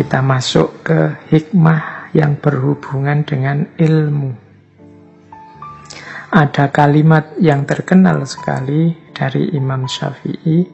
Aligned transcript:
kita 0.00 0.24
masuk 0.24 0.80
ke 0.80 1.12
hikmah 1.28 2.08
yang 2.16 2.40
berhubungan 2.40 3.20
dengan 3.20 3.68
ilmu. 3.76 4.32
Ada 6.32 6.72
kalimat 6.72 7.36
yang 7.36 7.68
terkenal 7.68 8.24
sekali 8.24 8.96
dari 9.12 9.52
Imam 9.52 9.84
Syafi'i, 9.84 10.64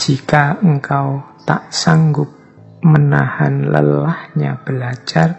jika 0.00 0.56
engkau 0.64 1.20
tak 1.44 1.68
sanggup 1.68 2.32
menahan 2.80 3.68
lelahnya 3.68 4.64
belajar, 4.64 5.36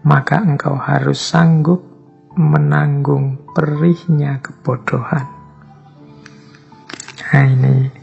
maka 0.00 0.40
engkau 0.40 0.80
harus 0.80 1.20
sanggup 1.20 1.84
menanggung 2.32 3.44
perihnya 3.52 4.40
kebodohan. 4.40 5.28
Nah 7.28 7.44
ini 7.44 7.99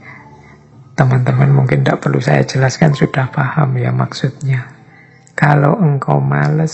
teman-teman 0.98 1.54
mungkin 1.54 1.86
tidak 1.86 2.02
perlu 2.02 2.18
saya 2.18 2.42
jelaskan 2.42 2.98
sudah 2.98 3.30
paham 3.30 3.78
ya 3.78 3.94
maksudnya. 3.94 4.66
Kalau 5.38 5.78
engkau 5.78 6.18
males 6.18 6.74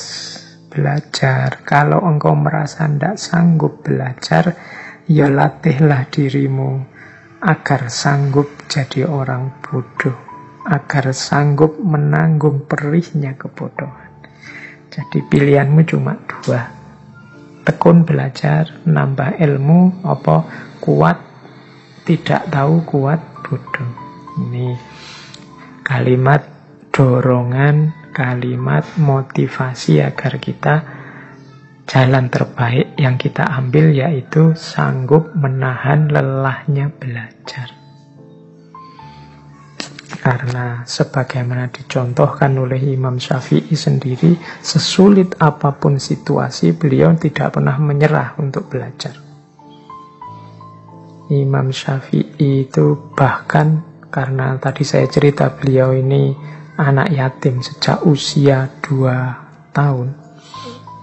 belajar, 0.71 1.59
kalau 1.67 1.99
engkau 2.07 2.31
merasa 2.31 2.87
tidak 2.87 3.19
sanggup 3.19 3.83
belajar, 3.83 4.55
ya 5.11 5.27
latihlah 5.27 6.07
dirimu 6.07 6.79
agar 7.43 7.91
sanggup 7.91 8.47
jadi 8.71 9.03
orang 9.03 9.51
bodoh, 9.59 10.15
agar 10.71 11.11
sanggup 11.11 11.75
menanggung 11.83 12.63
perihnya 12.63 13.35
kebodohan. 13.35 14.07
Jadi 14.87 15.19
pilihanmu 15.27 15.83
cuma 15.83 16.15
dua. 16.23 16.71
Tekun 17.67 18.07
belajar, 18.07 18.71
nambah 18.87 19.35
ilmu, 19.43 20.07
apa 20.07 20.47
kuat, 20.79 21.19
tidak 22.07 22.47
tahu 22.47 22.79
kuat, 22.87 23.19
bodoh. 23.43 24.02
Ini 24.34 24.73
kalimat 25.86 26.42
dorongan 26.89 28.09
kalimat 28.14 28.86
motivasi 29.02 30.02
agar 30.02 30.38
kita 30.38 30.76
jalan 31.89 32.30
terbaik 32.30 32.95
yang 32.95 33.17
kita 33.17 33.44
ambil 33.45 33.92
yaitu 33.92 34.54
sanggup 34.56 35.34
menahan 35.36 36.08
lelahnya 36.08 36.94
belajar. 36.94 37.73
Karena 40.23 40.88
sebagaimana 40.88 41.67
dicontohkan 41.67 42.56
oleh 42.56 42.80
Imam 42.80 43.20
Syafi'i 43.20 43.76
sendiri, 43.76 44.39
sesulit 44.64 45.36
apa 45.44 45.76
pun 45.76 46.00
situasi, 46.00 46.72
beliau 46.72 47.11
tidak 47.20 47.59
pernah 47.59 47.76
menyerah 47.76 48.39
untuk 48.39 48.72
belajar. 48.72 49.20
Imam 51.28 51.76
Syafi'i 51.76 52.64
itu 52.64 53.11
bahkan 53.20 53.84
karena 54.14 54.61
tadi 54.61 54.86
saya 54.86 55.09
cerita 55.09 55.50
beliau 55.50 55.89
ini 55.89 56.38
anak 56.78 57.09
yatim 57.09 57.66
sejak 57.66 58.06
usia 58.06 58.70
dua 58.86 59.42
tahun. 59.73 60.14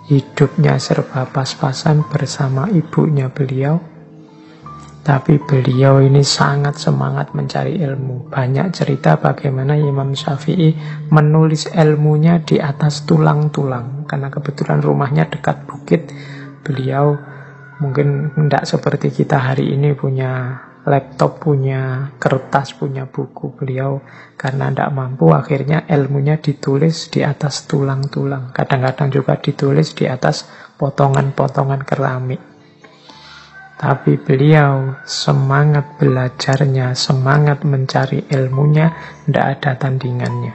Hidupnya 0.06 0.78
serba 0.78 1.26
pas-pasan 1.26 2.06
bersama 2.06 2.70
ibunya 2.70 3.26
beliau. 3.26 3.82
Tapi 5.02 5.42
beliau 5.42 5.98
ini 5.98 6.22
sangat 6.22 6.78
semangat 6.78 7.34
mencari 7.34 7.82
ilmu. 7.82 8.30
Banyak 8.30 8.70
cerita 8.70 9.18
bagaimana 9.18 9.74
Imam 9.74 10.14
Syafi'i 10.14 10.74
menulis 11.10 11.66
ilmunya 11.74 12.38
di 12.46 12.62
atas 12.62 13.06
tulang-tulang. 13.10 14.06
Karena 14.06 14.30
kebetulan 14.30 14.78
rumahnya 14.78 15.26
dekat 15.26 15.66
bukit. 15.66 16.10
Beliau 16.62 17.18
mungkin 17.82 18.30
tidak 18.34 18.70
seperti 18.70 19.10
kita 19.10 19.40
hari 19.40 19.74
ini 19.74 19.96
punya 19.98 20.62
laptop 20.88 21.44
punya 21.44 22.14
kertas 22.16 22.72
punya 22.72 23.04
buku 23.04 23.52
beliau 23.52 24.00
karena 24.40 24.72
tidak 24.72 24.90
mampu 24.96 25.28
akhirnya 25.28 25.84
ilmunya 25.84 26.40
ditulis 26.40 27.12
di 27.12 27.20
atas 27.20 27.68
tulang-tulang. 27.68 28.56
Kadang-kadang 28.56 29.12
juga 29.12 29.36
ditulis 29.36 29.92
di 29.92 30.08
atas 30.08 30.48
potongan-potongan 30.80 31.84
keramik. 31.84 32.40
Tapi 33.80 34.20
beliau 34.20 35.00
semangat 35.08 35.96
belajarnya 35.96 36.92
semangat 36.92 37.64
mencari 37.64 38.28
ilmunya 38.28 38.92
tidak 39.24 39.46
ada 39.56 39.72
tandingannya. 39.76 40.52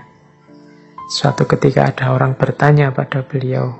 Suatu 1.10 1.46
ketika 1.46 1.90
ada 1.90 2.14
orang 2.14 2.38
bertanya 2.38 2.90
pada 2.94 3.22
beliau 3.26 3.78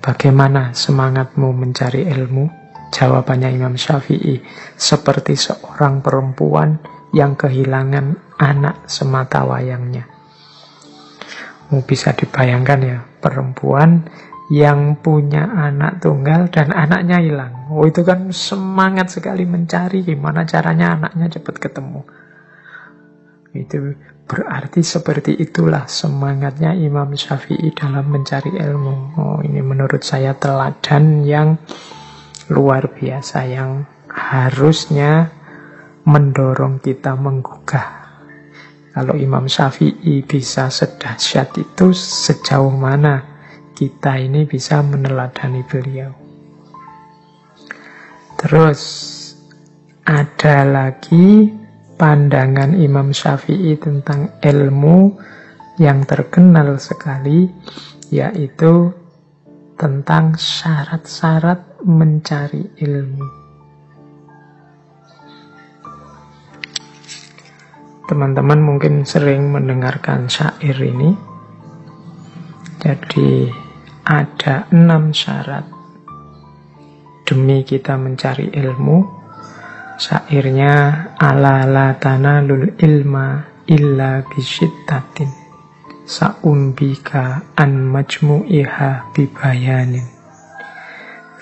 bagaimana 0.00 0.72
semangatmu 0.76 1.52
mencari 1.52 2.04
ilmu 2.08 2.61
Jawabannya 2.92 3.56
Imam 3.56 3.74
Syafi'i, 3.74 4.44
seperti 4.76 5.32
seorang 5.32 6.04
perempuan 6.04 6.76
yang 7.16 7.40
kehilangan 7.40 8.36
anak 8.36 8.84
semata 8.84 9.48
wayangnya. 9.48 10.04
Bisa 11.88 12.12
dibayangkan 12.12 12.80
ya, 12.84 13.00
perempuan 13.00 14.04
yang 14.52 15.00
punya 15.00 15.48
anak 15.48 16.04
tunggal 16.04 16.52
dan 16.52 16.68
anaknya 16.76 17.24
hilang. 17.24 17.72
Oh 17.72 17.88
itu 17.88 18.04
kan 18.04 18.28
semangat 18.28 19.08
sekali 19.08 19.48
mencari 19.48 20.04
gimana 20.04 20.44
caranya 20.44 20.92
anaknya 20.92 21.40
cepat 21.40 21.56
ketemu. 21.56 22.04
Itu 23.56 23.96
berarti 24.28 24.84
seperti 24.84 25.40
itulah 25.40 25.88
semangatnya 25.88 26.76
Imam 26.76 27.16
Syafi'i 27.16 27.72
dalam 27.72 28.12
mencari 28.12 28.52
ilmu. 28.52 28.94
Oh 29.16 29.38
ini 29.40 29.64
menurut 29.64 30.04
saya 30.04 30.36
teladan 30.36 31.24
yang 31.24 31.56
luar 32.52 32.92
biasa 32.92 33.48
yang 33.48 33.88
harusnya 34.12 35.32
mendorong 36.04 36.84
kita 36.84 37.16
menggugah. 37.16 38.04
Kalau 38.92 39.16
Imam 39.16 39.48
Syafi'i 39.48 40.20
bisa 40.20 40.68
sedahsyat 40.68 41.56
itu 41.56 41.96
sejauh 41.96 42.76
mana 42.76 43.24
kita 43.72 44.20
ini 44.20 44.44
bisa 44.44 44.84
meneladani 44.84 45.64
beliau. 45.64 46.12
Terus 48.36 48.82
ada 50.04 50.68
lagi 50.68 51.48
pandangan 51.96 52.76
Imam 52.76 53.16
Syafi'i 53.16 53.80
tentang 53.80 54.36
ilmu 54.44 55.16
yang 55.80 56.04
terkenal 56.04 56.76
sekali 56.76 57.48
yaitu 58.12 58.92
tentang 59.80 60.36
syarat-syarat 60.36 61.71
mencari 61.82 62.62
ilmu. 62.78 63.26
Teman-teman 68.06 68.60
mungkin 68.62 69.02
sering 69.02 69.50
mendengarkan 69.50 70.30
syair 70.30 70.78
ini. 70.78 71.10
Jadi 72.82 73.50
ada 74.06 74.70
enam 74.70 75.10
syarat 75.10 75.66
demi 77.26 77.66
kita 77.66 77.98
mencari 77.98 78.50
ilmu. 78.50 79.22
Syairnya 79.98 80.74
ala 81.18 81.62
la 81.66 81.94
tanalul 81.94 82.74
ilma 82.78 83.42
illa 83.70 84.22
bisyittatin 84.26 85.30
saumbika 86.02 87.54
an 87.54 87.86
majmu'iha 87.88 89.14
bibayanin 89.14 90.11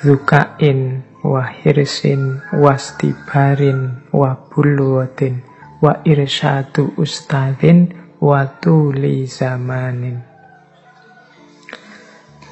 zukain 0.01 1.05
wa 1.21 1.45
hirsin 1.45 2.41
wastibarin 2.57 4.01
wa 4.13 4.33
bulwatin 4.49 5.45
wa 5.85 6.01
irsyadu 6.09 6.97
ustadin 6.97 7.93
wa 8.21 8.49
tuli 8.61 9.29
zamanin 9.29 10.25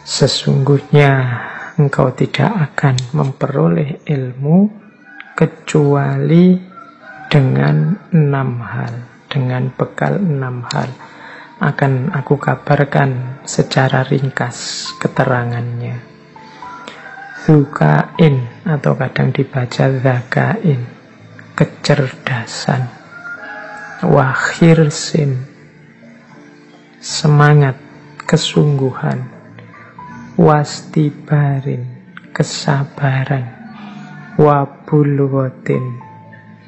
Sesungguhnya 0.08 1.36
engkau 1.76 2.08
tidak 2.16 2.72
akan 2.72 2.96
memperoleh 3.12 4.00
ilmu 4.08 4.72
kecuali 5.36 6.56
dengan 7.28 7.92
enam 8.16 8.56
hal, 8.64 9.04
dengan 9.28 9.68
bekal 9.76 10.16
enam 10.16 10.64
hal. 10.72 10.88
Akan 11.60 12.08
aku 12.16 12.40
kabarkan 12.40 13.44
secara 13.44 14.00
ringkas 14.08 14.88
keterangannya. 14.96 16.17
Zukain 17.48 18.44
atau 18.60 18.92
kadang 18.92 19.32
dibaca 19.32 19.88
zakain. 19.88 20.84
Kecerdasan. 21.56 22.84
Wahirsin 24.04 25.48
semangat 27.00 27.72
kesungguhan. 28.28 29.32
Wastibarin 30.36 31.88
kesabaran. 32.36 33.48
Wabulwotin 34.36 36.04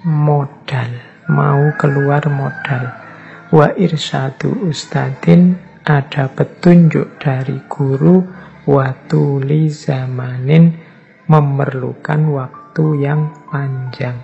modal. 0.08 0.96
Mau 1.28 1.76
keluar 1.76 2.24
modal. 2.32 2.88
Wa 3.52 3.68
irsadu 3.76 4.64
ustadin 4.64 5.60
ada 5.84 6.32
petunjuk 6.32 7.20
dari 7.20 7.60
guru 7.68 8.24
watuli 8.68 9.72
zamanin 9.72 10.76
memerlukan 11.30 12.20
waktu 12.34 12.84
yang 13.06 13.30
panjang. 13.48 14.18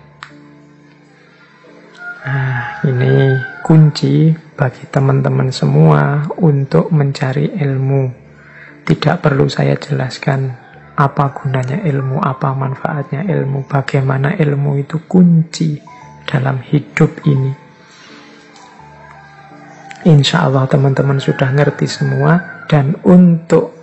Nah, 2.27 2.83
ini 2.83 3.39
kunci 3.63 4.35
bagi 4.59 4.83
teman-teman 4.91 5.55
semua 5.55 6.27
untuk 6.43 6.91
mencari 6.91 7.55
ilmu. 7.55 8.11
Tidak 8.83 9.23
perlu 9.23 9.47
saya 9.47 9.79
jelaskan 9.79 10.51
apa 10.99 11.31
gunanya 11.31 11.87
ilmu, 11.87 12.19
apa 12.19 12.51
manfaatnya 12.57 13.23
ilmu, 13.31 13.71
bagaimana 13.71 14.35
ilmu 14.35 14.83
itu 14.83 15.07
kunci 15.07 15.79
dalam 16.27 16.59
hidup 16.67 17.15
ini. 17.31 17.55
Insya 20.07 20.51
Allah 20.51 20.67
teman-teman 20.67 21.23
sudah 21.23 21.51
ngerti 21.55 21.87
semua 21.87 22.65
dan 22.67 22.99
untuk 23.07 23.76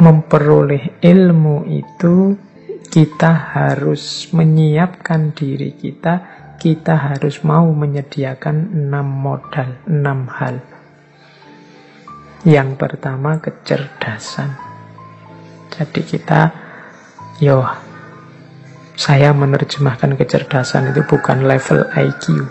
memperoleh 0.00 0.98
ilmu 1.04 1.68
itu 1.68 2.34
kita 2.90 3.52
harus 3.54 4.26
menyiapkan 4.32 5.36
diri 5.36 5.76
kita 5.76 6.40
kita 6.60 6.92
harus 6.92 7.40
mau 7.40 7.64
menyediakan 7.72 8.76
enam 8.76 9.08
modal, 9.08 9.80
enam 9.88 10.28
hal. 10.28 10.60
Yang 12.44 12.76
pertama 12.76 13.40
kecerdasan. 13.40 14.60
Jadi 15.72 16.00
kita, 16.04 16.52
yo, 17.40 17.64
saya 18.92 19.32
menerjemahkan 19.32 20.20
kecerdasan 20.20 20.92
itu 20.92 21.00
bukan 21.08 21.48
level 21.48 21.88
IQ, 21.96 22.44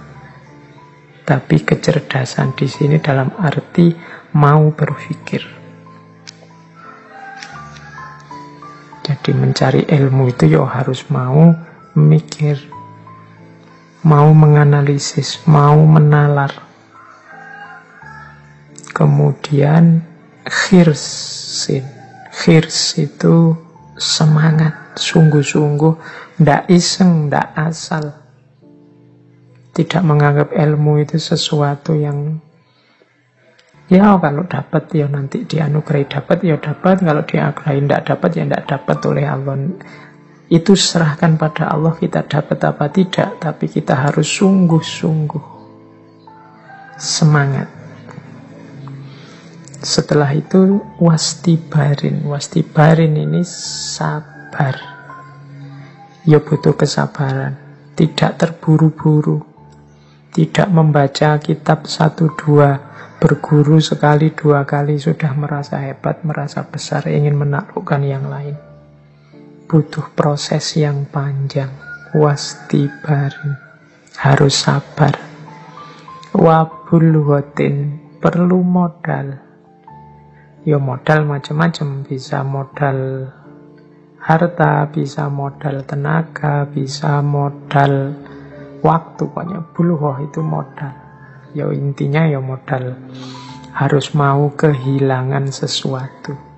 tapi 1.21 1.61
kecerdasan 1.61 2.57
di 2.57 2.65
sini 2.65 2.97
dalam 2.97 3.29
arti 3.37 3.93
mau 4.33 4.73
berpikir. 4.73 5.58
Jadi 9.09 9.33
mencari 9.33 9.81
ilmu 9.89 10.29
itu 10.29 10.45
yo 10.53 10.69
harus 10.69 11.01
mau 11.09 11.49
mikir, 11.97 12.61
mau 14.05 14.29
menganalisis, 14.37 15.41
mau 15.49 15.81
menalar. 15.81 16.53
Kemudian 18.93 20.05
khirsin. 20.45 21.81
Khirs 22.29 23.01
itu 23.01 23.57
semangat, 23.97 24.93
sungguh-sungguh, 24.93 25.97
ndak 26.37 26.69
iseng, 26.69 27.33
ndak 27.33 27.49
asal. 27.57 28.13
Tidak 29.73 30.05
menganggap 30.05 30.53
ilmu 30.53 31.01
itu 31.01 31.17
sesuatu 31.17 31.97
yang 31.97 32.37
ya 33.89 34.15
kalau 34.21 34.45
dapat 34.45 34.83
ya 34.93 35.09
nanti 35.09 35.43
dianugerahi 35.43 36.05
dapat 36.05 36.37
ya 36.45 36.55
dapat, 36.61 37.01
kalau 37.01 37.25
dianugerahi 37.25 37.79
ndak 37.89 38.01
dapat 38.05 38.29
ya 38.37 38.43
ndak 38.45 38.65
dapat 38.69 38.97
oleh 39.09 39.25
Allah. 39.25 39.57
Itu 40.49 40.73
serahkan 40.73 41.37
pada 41.37 41.69
Allah 41.69 41.93
kita 41.93 42.25
dapat 42.25 42.57
apa 42.65 42.89
tidak 42.89 43.37
tapi 43.37 43.69
kita 43.69 43.93
harus 43.93 44.25
sungguh-sungguh 44.25 45.45
semangat. 46.97 47.69
Setelah 49.79 50.35
itu 50.35 50.83
wastibarin. 50.99 52.27
Wastibarin 52.27 53.15
ini 53.15 53.41
sabar. 53.47 54.75
Ya 56.27 56.43
butuh 56.43 56.75
kesabaran. 56.75 57.55
Tidak 57.95 58.35
terburu-buru. 58.35 59.39
Tidak 60.35 60.67
membaca 60.67 61.39
kitab 61.39 61.87
satu 61.87 62.27
dua 62.35 62.75
berguru 63.19 63.83
sekali 63.83 64.31
dua 64.31 64.63
kali 64.63 64.95
sudah 64.95 65.35
merasa 65.35 65.77
hebat 65.83 66.23
merasa 66.23 66.63
besar 66.63 67.05
ingin 67.05 67.35
menaklukkan 67.35 68.01
yang 68.01 68.25
lain 68.31 68.69
butuh 69.69 70.09
proses 70.17 70.73
yang 70.81 71.05
panjang. 71.13 71.69
Wastibarin, 72.09 73.53
harus 74.17 74.65
sabar. 74.65 75.13
Wabulwatin, 76.33 78.01
perlu 78.17 78.65
modal. 78.65 79.37
Ya 80.65 80.81
modal 80.81 81.29
macam-macam, 81.29 82.01
bisa 82.01 82.41
modal 82.41 83.29
harta, 84.17 84.89
bisa 84.89 85.29
modal 85.29 85.85
tenaga, 85.85 86.65
bisa 86.65 87.21
modal 87.21 88.17
waktu. 88.81 89.21
Pokoknya 89.21 89.69
buluhoh 89.77 90.17
itu 90.25 90.41
modal. 90.41 90.97
Ya 91.57 91.69
intinya 91.73 92.25
ya 92.27 92.41
modal. 92.41 92.97
Harus 93.73 94.11
mau 94.17 94.51
kehilangan 94.53 95.49
sesuatu 95.49 96.49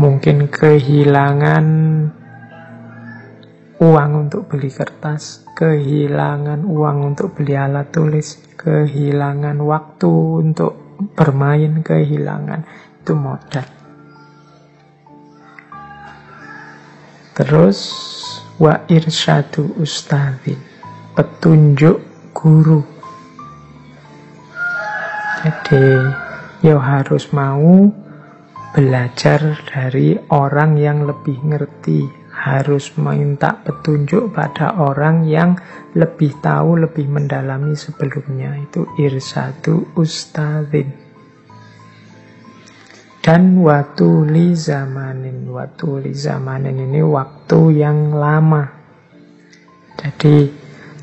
mungkin 0.00 0.48
kehilangan 0.48 1.66
uang 3.84 4.10
untuk 4.16 4.48
beli 4.48 4.72
kertas, 4.72 5.44
kehilangan 5.52 6.64
uang 6.64 7.12
untuk 7.12 7.36
beli 7.36 7.52
alat 7.52 7.92
tulis, 7.92 8.40
kehilangan 8.56 9.60
waktu 9.60 10.08
untuk 10.40 10.72
bermain, 11.12 11.84
kehilangan 11.84 12.64
itu 13.04 13.12
modal. 13.12 13.68
Terus 17.36 17.78
wa 18.56 18.80
irsyadu 18.88 19.76
ustadzin, 19.80 20.60
petunjuk 21.12 22.00
guru. 22.32 22.99
Jadi 25.40 25.96
ya 26.60 26.76
harus 26.76 27.32
mau 27.32 27.88
belajar 28.76 29.56
dari 29.64 30.12
orang 30.28 30.76
yang 30.76 31.08
lebih 31.08 31.40
ngerti, 31.40 32.04
harus 32.28 32.92
minta 33.00 33.56
petunjuk 33.56 34.36
pada 34.36 34.76
orang 34.76 35.24
yang 35.24 35.56
lebih 35.96 36.36
tahu, 36.44 36.84
lebih 36.84 37.08
mendalami 37.08 37.72
sebelumnya. 37.72 38.52
Itu 38.60 38.84
irsatu 39.00 39.96
ustadzin. 39.96 40.92
Dan 43.24 43.64
waktu 43.64 44.08
li 44.28 44.52
zamanin, 44.52 45.48
waktu 45.48 46.04
li 46.04 46.12
zamanin 46.12 46.84
ini 46.84 47.00
waktu 47.00 47.80
yang 47.80 48.12
lama. 48.12 48.68
Jadi 49.96 50.52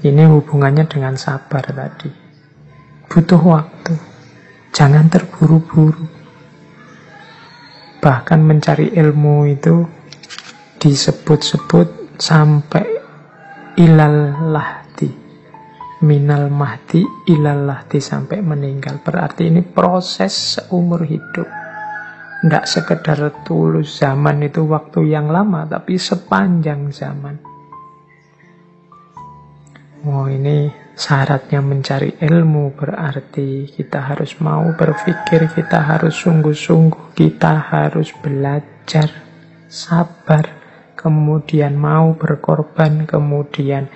ini 0.05 0.23
hubungannya 0.29 0.85
dengan 0.85 1.17
sabar 1.17 1.65
tadi. 1.73 2.09
Butuh 3.09 3.41
waktu. 3.41 4.06
Jangan 4.77 5.09
terburu-buru. 5.09 6.05
Bahkan 7.97 8.39
mencari 8.45 8.93
ilmu 8.93 9.49
itu 9.49 9.81
disebut-sebut 10.77 12.13
sampai 12.21 12.85
ilal 13.81 14.37
lahdi. 14.53 15.09
Minal 16.05 16.53
mahdi 16.53 17.01
ilal 17.25 17.65
lahdi 17.65 17.97
sampai 17.97 18.37
meninggal. 18.45 19.01
Berarti 19.01 19.49
ini 19.49 19.65
proses 19.65 20.61
seumur 20.61 21.09
hidup. 21.09 21.49
Tidak 22.45 22.65
sekedar 22.69 23.17
tulus 23.49 23.97
zaman 23.97 24.45
itu 24.45 24.61
waktu 24.61 25.09
yang 25.09 25.33
lama, 25.33 25.65
tapi 25.65 25.97
sepanjang 25.97 26.93
zaman. 26.93 27.41
Oh 30.05 30.29
ini 30.29 30.69
Syaratnya 30.97 31.61
mencari 31.61 32.17
ilmu 32.17 32.73
berarti 32.73 33.69
kita 33.69 34.01
harus 34.01 34.33
mau 34.41 34.65
berpikir, 34.73 35.45
kita 35.53 35.85
harus 35.85 36.17
sungguh-sungguh, 36.17 37.13
kita 37.13 37.69
harus 37.69 38.09
belajar, 38.17 39.05
sabar, 39.69 40.57
kemudian 40.97 41.77
mau 41.77 42.17
berkorban, 42.17 43.05
kemudian 43.05 43.93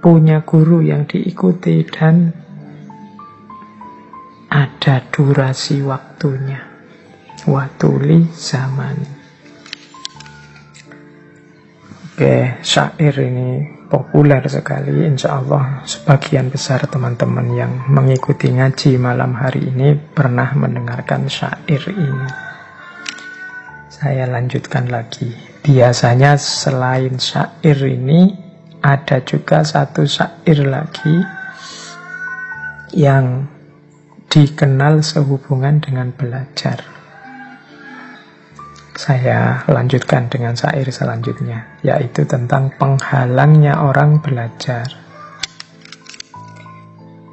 punya 0.00 0.40
guru 0.48 0.80
yang 0.80 1.04
diikuti 1.04 1.84
dan 1.84 2.32
ada 4.48 5.04
durasi 5.12 5.84
waktunya. 5.84 6.72
Watuli 7.44 8.24
zaman. 8.32 8.96
Oke, 12.16 12.64
syair 12.64 13.12
ini 13.20 13.75
populer 13.86 14.42
sekali 14.50 15.06
insya 15.06 15.38
Allah 15.38 15.86
sebagian 15.86 16.50
besar 16.50 16.82
teman-teman 16.90 17.46
yang 17.54 17.72
mengikuti 17.86 18.50
ngaji 18.50 18.98
malam 18.98 19.34
hari 19.38 19.70
ini 19.70 19.94
pernah 19.94 20.50
mendengarkan 20.58 21.30
syair 21.30 21.82
ini. 21.90 22.28
Saya 23.86 24.28
lanjutkan 24.28 24.90
lagi. 24.90 25.30
Biasanya 25.62 26.36
selain 26.36 27.16
syair 27.16 27.78
ini 27.86 28.34
ada 28.82 29.22
juga 29.22 29.62
satu 29.62 30.06
syair 30.06 30.66
lagi 30.66 31.16
yang 32.94 33.46
dikenal 34.26 35.00
sehubungan 35.00 35.78
dengan 35.80 36.10
belajar 36.12 36.95
saya 38.96 39.60
lanjutkan 39.68 40.32
dengan 40.32 40.56
syair 40.56 40.88
selanjutnya, 40.88 41.68
yaitu 41.84 42.24
tentang 42.24 42.72
penghalangnya 42.80 43.76
orang 43.84 44.24
belajar. 44.24 44.88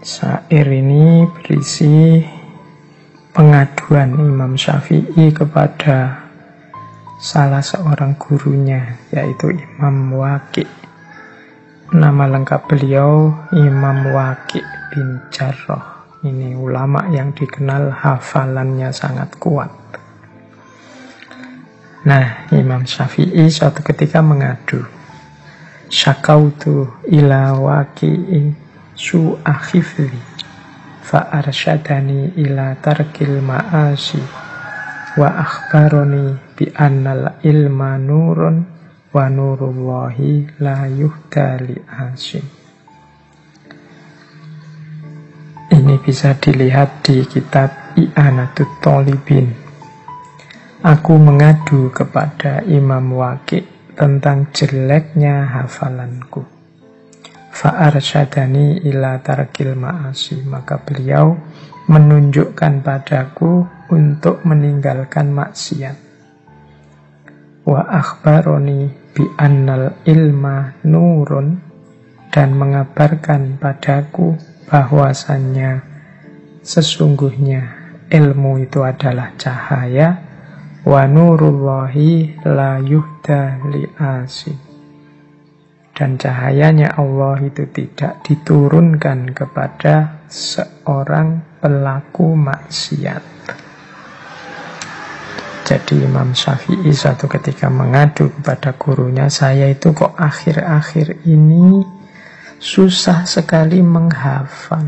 Syair 0.04 0.68
ini 0.68 1.24
berisi 1.32 2.20
pengaduan 3.32 4.12
Imam 4.20 4.60
Syafi'i 4.60 5.32
kepada 5.32 6.28
salah 7.24 7.64
seorang 7.64 8.20
gurunya, 8.20 9.00
yaitu 9.16 9.56
Imam 9.56 10.20
Waqi. 10.20 10.68
nama 11.94 12.26
lengkap 12.26 12.74
beliau 12.74 13.32
Imam 13.54 14.12
Waqi 14.12 14.60
bin 14.92 15.22
Jarrah. 15.32 16.04
Ini 16.26 16.58
ulama 16.58 17.08
yang 17.14 17.32
dikenal 17.32 17.94
hafalannya 17.94 18.90
sangat 18.90 19.38
kuat. 19.38 19.83
Nah, 22.04 22.52
Imam 22.52 22.84
Syafi'i 22.84 23.48
suatu 23.48 23.80
ketika 23.80 24.20
mengadu. 24.20 24.84
Syakautu 25.88 26.92
ila 27.08 27.56
waqi'i 27.56 28.52
su'akhifli 28.92 30.20
fa'arsyadani 31.00 32.36
ila 32.44 32.76
tarkil 32.84 33.40
ma'asi 33.40 34.20
wa 35.16 35.32
akhbaroni 35.48 36.58
bi 36.60 36.68
annal 36.76 37.40
ilma 37.40 37.96
nurun 37.96 38.68
wa 39.16 39.24
nurullahi 39.32 40.60
la 40.60 40.84
yuhda 40.90 41.56
li. 41.64 41.80
Ini 45.72 45.96
bisa 46.04 46.36
dilihat 46.36 47.00
di 47.00 47.24
kitab 47.24 47.96
I'anatut 47.96 48.68
Tolibin. 48.84 49.63
Aku 50.84 51.16
mengadu 51.16 51.96
kepada 51.96 52.60
Imam 52.68 53.16
Waqi 53.16 53.64
tentang 53.96 54.52
jeleknya 54.52 55.48
hafalanku. 55.48 56.44
Fa'arsyadani 57.56 58.84
ila 58.92 59.16
tarkil 59.24 59.80
ma'asi. 59.80 60.44
Maka 60.44 60.84
beliau 60.84 61.40
menunjukkan 61.88 62.84
padaku 62.84 63.64
untuk 63.96 64.44
meninggalkan 64.44 65.32
maksiat. 65.32 65.96
Wa 67.64 67.88
akhbaroni 67.88 68.92
bi 69.16 69.24
annal 69.40 70.04
ilma 70.04 70.84
nurun 70.84 71.64
dan 72.28 72.60
mengabarkan 72.60 73.56
padaku 73.56 74.36
bahwasannya 74.68 75.80
sesungguhnya 76.60 77.72
ilmu 78.12 78.68
itu 78.68 78.84
adalah 78.84 79.32
cahaya 79.40 80.33
wa 80.84 81.08
nurullahi 81.08 82.44
la 82.44 82.80
yuhda 82.84 83.64
li 83.72 83.88
asin 83.96 84.74
dan 85.94 86.18
cahayanya 86.18 86.98
Allah 86.98 87.38
itu 87.46 87.70
tidak 87.70 88.26
diturunkan 88.26 89.30
kepada 89.38 90.26
seorang 90.26 91.62
pelaku 91.62 92.34
maksiat. 92.34 93.22
Jadi 95.64 96.04
Imam 96.04 96.36
Syafi'i 96.36 96.92
suatu 96.92 97.30
ketika 97.32 97.72
mengadu 97.72 98.28
kepada 98.36 98.76
gurunya, 98.76 99.32
saya 99.32 99.72
itu 99.72 99.96
kok 99.96 100.12
akhir-akhir 100.18 101.24
ini 101.24 101.86
susah 102.60 103.24
sekali 103.24 103.80
menghafal. 103.80 104.84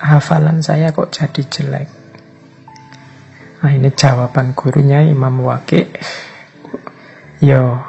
Hafalan 0.00 0.64
saya 0.64 0.94
kok 0.96 1.12
jadi 1.12 1.42
jelek. 1.50 2.03
Nah 3.64 3.72
ini 3.72 3.88
jawaban 3.96 4.52
gurunya 4.52 5.00
Imam 5.08 5.40
Waqi. 5.40 5.88
Yo, 7.40 7.80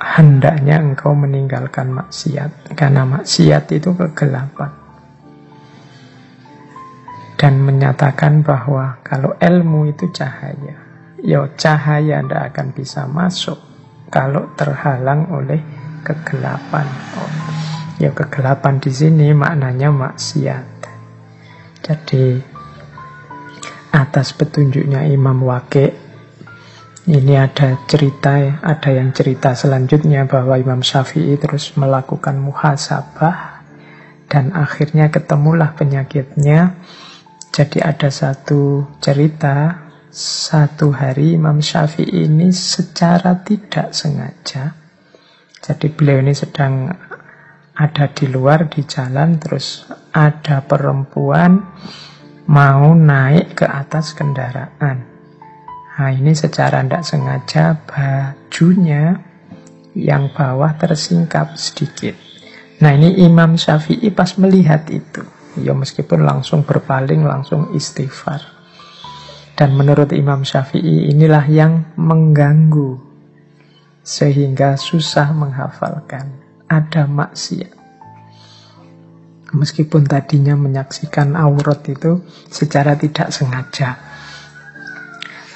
hendaknya 0.00 0.80
engkau 0.80 1.12
meninggalkan 1.12 1.92
maksiat. 1.92 2.72
Karena 2.72 3.04
maksiat 3.04 3.68
itu 3.76 3.92
kegelapan. 3.92 4.72
Dan 7.36 7.60
menyatakan 7.60 8.40
bahwa 8.40 9.04
kalau 9.04 9.36
ilmu 9.36 9.92
itu 9.92 10.08
cahaya. 10.16 10.80
Yo, 11.20 11.52
cahaya 11.60 12.24
tidak 12.24 12.56
akan 12.56 12.68
bisa 12.72 13.04
masuk 13.04 13.60
kalau 14.08 14.48
terhalang 14.56 15.28
oleh 15.28 15.60
kegelapan. 16.08 16.88
Ya 18.00 18.16
kegelapan 18.16 18.80
di 18.80 18.88
sini 18.88 19.36
maknanya 19.36 19.92
maksiat. 19.92 20.66
Jadi 21.84 22.47
atas 23.92 24.36
petunjuknya 24.36 25.08
Imam 25.08 25.40
Wake 25.44 25.94
ini 27.08 27.40
ada 27.40 27.80
cerita, 27.88 28.60
ada 28.60 28.90
yang 28.92 29.16
cerita 29.16 29.56
selanjutnya 29.56 30.28
bahwa 30.28 30.60
Imam 30.60 30.84
Syafi'i 30.84 31.40
terus 31.40 31.72
melakukan 31.80 32.36
muhasabah 32.36 33.64
dan 34.28 34.52
akhirnya 34.52 35.08
ketemulah 35.08 35.72
penyakitnya. 35.72 36.76
Jadi 37.48 37.80
ada 37.80 38.12
satu 38.12 38.84
cerita, 39.00 39.88
satu 40.12 40.92
hari 40.92 41.40
Imam 41.40 41.64
Syafi'i 41.64 42.28
ini 42.28 42.52
secara 42.52 43.40
tidak 43.40 43.96
sengaja 43.96 44.76
jadi 45.68 45.86
beliau 45.92 46.24
ini 46.24 46.32
sedang 46.32 46.88
ada 47.76 48.04
di 48.10 48.26
luar 48.30 48.72
di 48.72 48.82
jalan 48.88 49.36
terus 49.36 49.84
ada 50.16 50.64
perempuan 50.64 51.60
mau 52.48 52.96
naik 52.96 53.60
ke 53.60 53.66
atas 53.68 54.16
kendaraan. 54.16 55.04
Nah 55.98 56.10
ini 56.14 56.32
secara 56.32 56.80
tidak 56.80 57.04
sengaja 57.04 57.76
bajunya 57.84 59.20
yang 59.92 60.32
bawah 60.32 60.72
tersingkap 60.80 61.60
sedikit. 61.60 62.16
Nah 62.80 62.96
ini 62.96 63.20
Imam 63.20 63.60
Syafi'i 63.60 64.08
pas 64.14 64.32
melihat 64.40 64.88
itu. 64.88 65.20
Ya 65.58 65.74
meskipun 65.74 66.24
langsung 66.24 66.64
berpaling, 66.64 67.26
langsung 67.26 67.74
istighfar. 67.76 68.40
Dan 69.58 69.74
menurut 69.74 70.14
Imam 70.14 70.46
Syafi'i 70.46 71.10
inilah 71.10 71.44
yang 71.50 71.92
mengganggu 71.98 72.96
sehingga 74.00 74.78
susah 74.78 75.34
menghafalkan. 75.34 76.32
Ada 76.70 77.04
maksiat. 77.10 77.77
Meskipun 79.48 80.04
tadinya 80.04 80.52
menyaksikan 80.56 81.32
aurat 81.32 81.80
itu 81.88 82.20
secara 82.52 82.96
tidak 83.00 83.32
sengaja. 83.32 83.96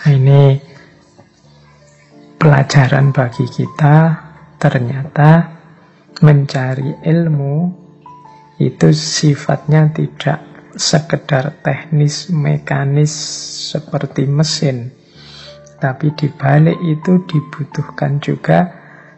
Nah, 0.02 0.12
ini 0.12 0.42
pelajaran 2.40 3.12
bagi 3.12 3.44
kita 3.46 3.96
ternyata 4.56 5.52
mencari 6.24 7.04
ilmu 7.04 7.56
itu 8.58 8.88
sifatnya 8.94 9.92
tidak 9.92 10.40
sekedar 10.72 11.60
teknis 11.60 12.32
mekanis 12.32 13.12
seperti 13.70 14.24
mesin 14.24 15.02
tapi 15.82 16.14
di 16.14 16.30
balik 16.30 16.78
itu 16.78 17.26
dibutuhkan 17.26 18.22
juga 18.22 18.70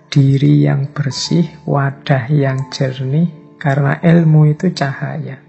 diri 0.08 0.64
yang 0.64 0.88
bersih, 0.96 1.44
wadah 1.68 2.24
yang 2.32 2.72
jernih, 2.72 3.28
karena 3.64 3.96
ilmu 4.04 4.52
itu 4.52 4.68
cahaya. 4.76 5.40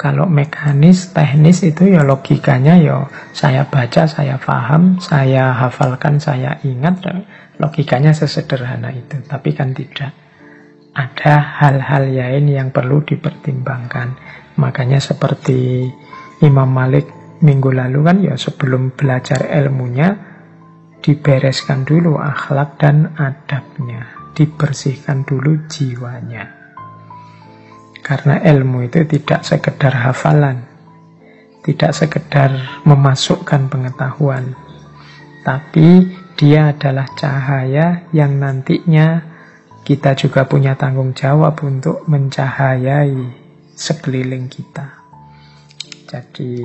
Kalau 0.00 0.24
mekanis, 0.24 1.12
teknis 1.12 1.60
itu 1.60 1.92
ya 1.92 2.00
logikanya 2.00 2.80
ya 2.80 3.04
saya 3.36 3.68
baca, 3.68 4.08
saya 4.08 4.40
paham, 4.40 4.96
saya 4.96 5.52
hafalkan, 5.52 6.16
saya 6.16 6.56
ingat. 6.64 7.04
Logikanya 7.60 8.16
sesederhana 8.16 8.96
itu. 8.96 9.20
Tapi 9.28 9.52
kan 9.52 9.76
tidak. 9.76 10.16
Ada 10.96 11.60
hal-hal 11.60 12.16
lain 12.16 12.48
yang 12.48 12.72
perlu 12.72 13.04
dipertimbangkan. 13.04 14.16
Makanya 14.56 15.04
seperti 15.04 15.84
Imam 16.40 16.72
Malik 16.72 17.04
minggu 17.44 17.68
lalu 17.68 18.00
kan 18.00 18.16
ya 18.24 18.40
sebelum 18.40 18.96
belajar 18.96 19.52
ilmunya 19.52 20.16
dibereskan 21.00 21.88
dulu 21.88 22.20
akhlak 22.20 22.76
dan 22.76 23.16
adabnya, 23.16 24.19
dibersihkan 24.34 25.26
dulu 25.26 25.66
jiwanya. 25.66 26.48
Karena 28.00 28.42
ilmu 28.42 28.88
itu 28.90 29.06
tidak 29.06 29.46
sekedar 29.46 29.92
hafalan, 29.92 30.66
tidak 31.62 31.92
sekedar 31.94 32.82
memasukkan 32.82 33.70
pengetahuan, 33.70 34.56
tapi 35.46 36.10
dia 36.34 36.72
adalah 36.72 37.06
cahaya 37.14 38.08
yang 38.10 38.40
nantinya 38.40 39.22
kita 39.84 40.16
juga 40.16 40.48
punya 40.48 40.76
tanggung 40.76 41.12
jawab 41.12 41.60
untuk 41.60 42.04
mencahayai 42.08 43.16
sekeliling 43.76 44.48
kita. 44.48 45.00
Jadi 46.10 46.64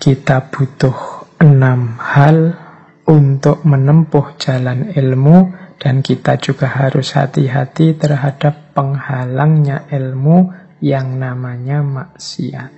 kita 0.00 0.48
butuh 0.48 1.28
enam 1.44 2.00
hal 2.00 2.56
untuk 3.04 3.66
menempuh 3.66 4.38
jalan 4.38 4.94
ilmu 4.96 5.59
dan 5.80 6.04
kita 6.04 6.36
juga 6.36 6.68
harus 6.68 7.16
hati-hati 7.16 7.96
terhadap 7.96 8.76
penghalangnya 8.76 9.88
ilmu 9.88 10.52
yang 10.84 11.16
namanya 11.16 11.80
maksiat. 11.80 12.72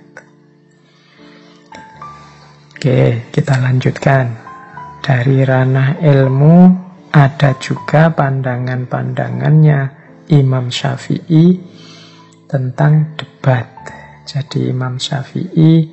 Oke, 2.71 3.27
kita 3.31 3.59
lanjutkan. 3.59 4.39
Dari 5.03 5.43
ranah 5.43 5.99
ilmu 5.99 6.55
ada 7.11 7.59
juga 7.59 8.07
pandangan-pandangannya 8.15 9.79
Imam 10.31 10.71
Syafi'i 10.71 11.59
tentang 12.47 13.11
debat. 13.19 13.67
Jadi 14.23 14.71
Imam 14.71 14.95
Syafi'i 14.95 15.91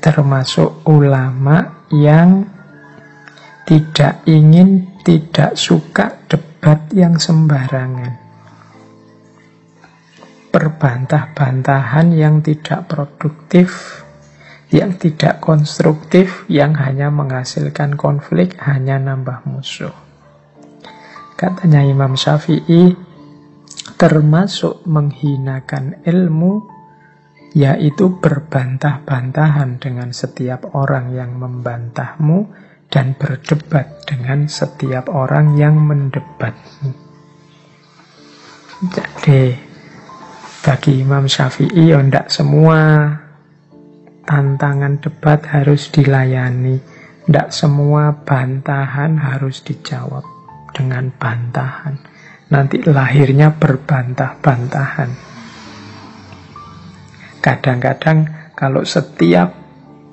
termasuk 0.00 0.88
ulama 0.88 1.84
yang 1.92 2.46
tidak 3.66 4.22
ingin, 4.24 4.95
tidak 5.06 5.54
suka 5.54 6.26
debat 6.26 6.90
yang 6.90 7.14
sembarangan. 7.14 8.18
Perbantah-bantahan 10.50 12.10
yang 12.10 12.42
tidak 12.42 12.90
produktif, 12.90 14.02
yang 14.74 14.98
tidak 14.98 15.38
konstruktif, 15.38 16.42
yang 16.50 16.74
hanya 16.74 17.14
menghasilkan 17.14 17.94
konflik, 17.94 18.58
hanya 18.66 18.98
nambah 18.98 19.46
musuh. 19.46 19.94
Katanya 21.38 21.86
Imam 21.86 22.18
Syafi'i, 22.18 22.98
termasuk 23.94 24.82
menghinakan 24.90 26.02
ilmu 26.02 26.66
yaitu 27.54 28.18
berbantah-bantahan 28.18 29.78
dengan 29.78 30.10
setiap 30.10 30.74
orang 30.74 31.14
yang 31.14 31.38
membantahmu 31.38 32.65
dan 32.96 33.12
berdebat 33.20 34.08
dengan 34.08 34.48
setiap 34.48 35.12
orang 35.12 35.60
yang 35.60 35.76
mendebatmu. 35.76 36.96
Jadi, 38.88 39.52
bagi 40.64 41.04
Imam 41.04 41.28
Syafi'i, 41.28 41.92
ya 41.92 42.00
tidak 42.00 42.32
semua 42.32 42.80
tantangan 44.24 44.96
debat 45.04 45.44
harus 45.44 45.92
dilayani. 45.92 46.80
Tidak 47.28 47.52
semua 47.52 48.16
bantahan 48.16 49.20
harus 49.20 49.60
dijawab 49.60 50.24
dengan 50.72 51.12
bantahan. 51.12 52.00
Nanti 52.48 52.80
lahirnya 52.80 53.52
berbantah-bantahan. 53.52 55.10
Kadang-kadang 57.44 58.30
kalau 58.56 58.86
setiap 58.86 59.65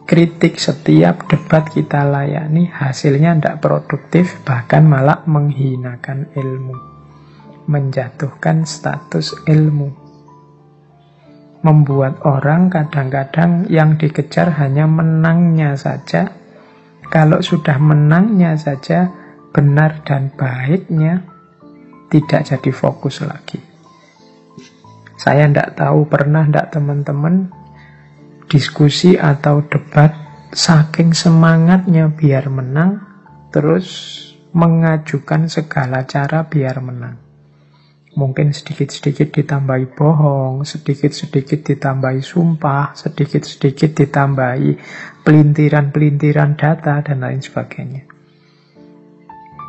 kritik, 0.04 0.60
setiap 0.60 1.28
debat 1.32 1.68
kita 1.68 2.04
layani, 2.04 2.68
hasilnya 2.68 3.40
tidak 3.40 3.60
produktif, 3.64 4.44
bahkan 4.44 4.84
malah 4.84 5.24
menghinakan 5.26 6.30
ilmu. 6.36 6.76
Menjatuhkan 7.66 8.68
status 8.68 9.34
ilmu. 9.48 9.90
Membuat 11.64 12.20
orang 12.28 12.68
kadang-kadang 12.68 13.72
yang 13.72 13.96
dikejar 13.96 14.52
hanya 14.60 14.84
menangnya 14.84 15.80
saja. 15.80 16.28
Kalau 17.08 17.40
sudah 17.40 17.80
menangnya 17.80 18.60
saja, 18.60 19.08
benar 19.56 20.04
dan 20.04 20.28
baiknya 20.36 21.24
tidak 22.12 22.44
jadi 22.52 22.72
fokus 22.76 23.24
lagi. 23.24 23.64
Saya 25.16 25.48
tidak 25.48 25.80
tahu 25.80 26.04
pernah 26.04 26.44
tidak 26.44 26.76
teman-teman 26.76 27.63
diskusi 28.54 29.18
atau 29.18 29.66
debat 29.66 30.14
saking 30.54 31.18
semangatnya 31.18 32.14
biar 32.14 32.54
menang, 32.54 33.02
terus 33.50 34.22
mengajukan 34.54 35.50
segala 35.50 36.06
cara 36.06 36.46
biar 36.46 36.78
menang. 36.78 37.18
Mungkin 38.14 38.54
sedikit-sedikit 38.54 39.34
ditambahi 39.34 39.98
bohong, 39.98 40.62
sedikit-sedikit 40.70 41.66
ditambahi 41.66 42.22
sumpah, 42.22 42.94
sedikit-sedikit 42.94 44.06
ditambahi 44.06 44.78
pelintiran-pelintiran 45.26 46.54
data, 46.54 47.02
dan 47.02 47.26
lain 47.26 47.42
sebagainya. 47.42 48.06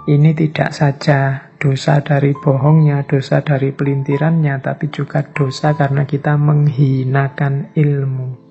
Ini 0.04 0.30
tidak 0.36 0.76
saja 0.76 1.48
dosa 1.56 2.04
dari 2.04 2.36
bohongnya, 2.36 3.08
dosa 3.08 3.40
dari 3.40 3.72
pelintirannya, 3.72 4.60
tapi 4.60 4.92
juga 4.92 5.24
dosa 5.24 5.72
karena 5.72 6.04
kita 6.04 6.36
menghinakan 6.36 7.72
ilmu. 7.72 8.43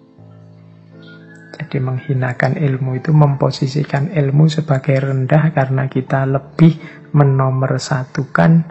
Jadi 1.63 1.79
menghinakan 1.79 2.60
ilmu 2.60 3.00
itu 3.00 3.15
memposisikan 3.15 4.12
ilmu 4.12 4.51
sebagai 4.51 5.00
rendah 5.00 5.55
karena 5.55 5.88
kita 5.88 6.27
lebih 6.27 6.75
menomorsatukan 7.15 8.68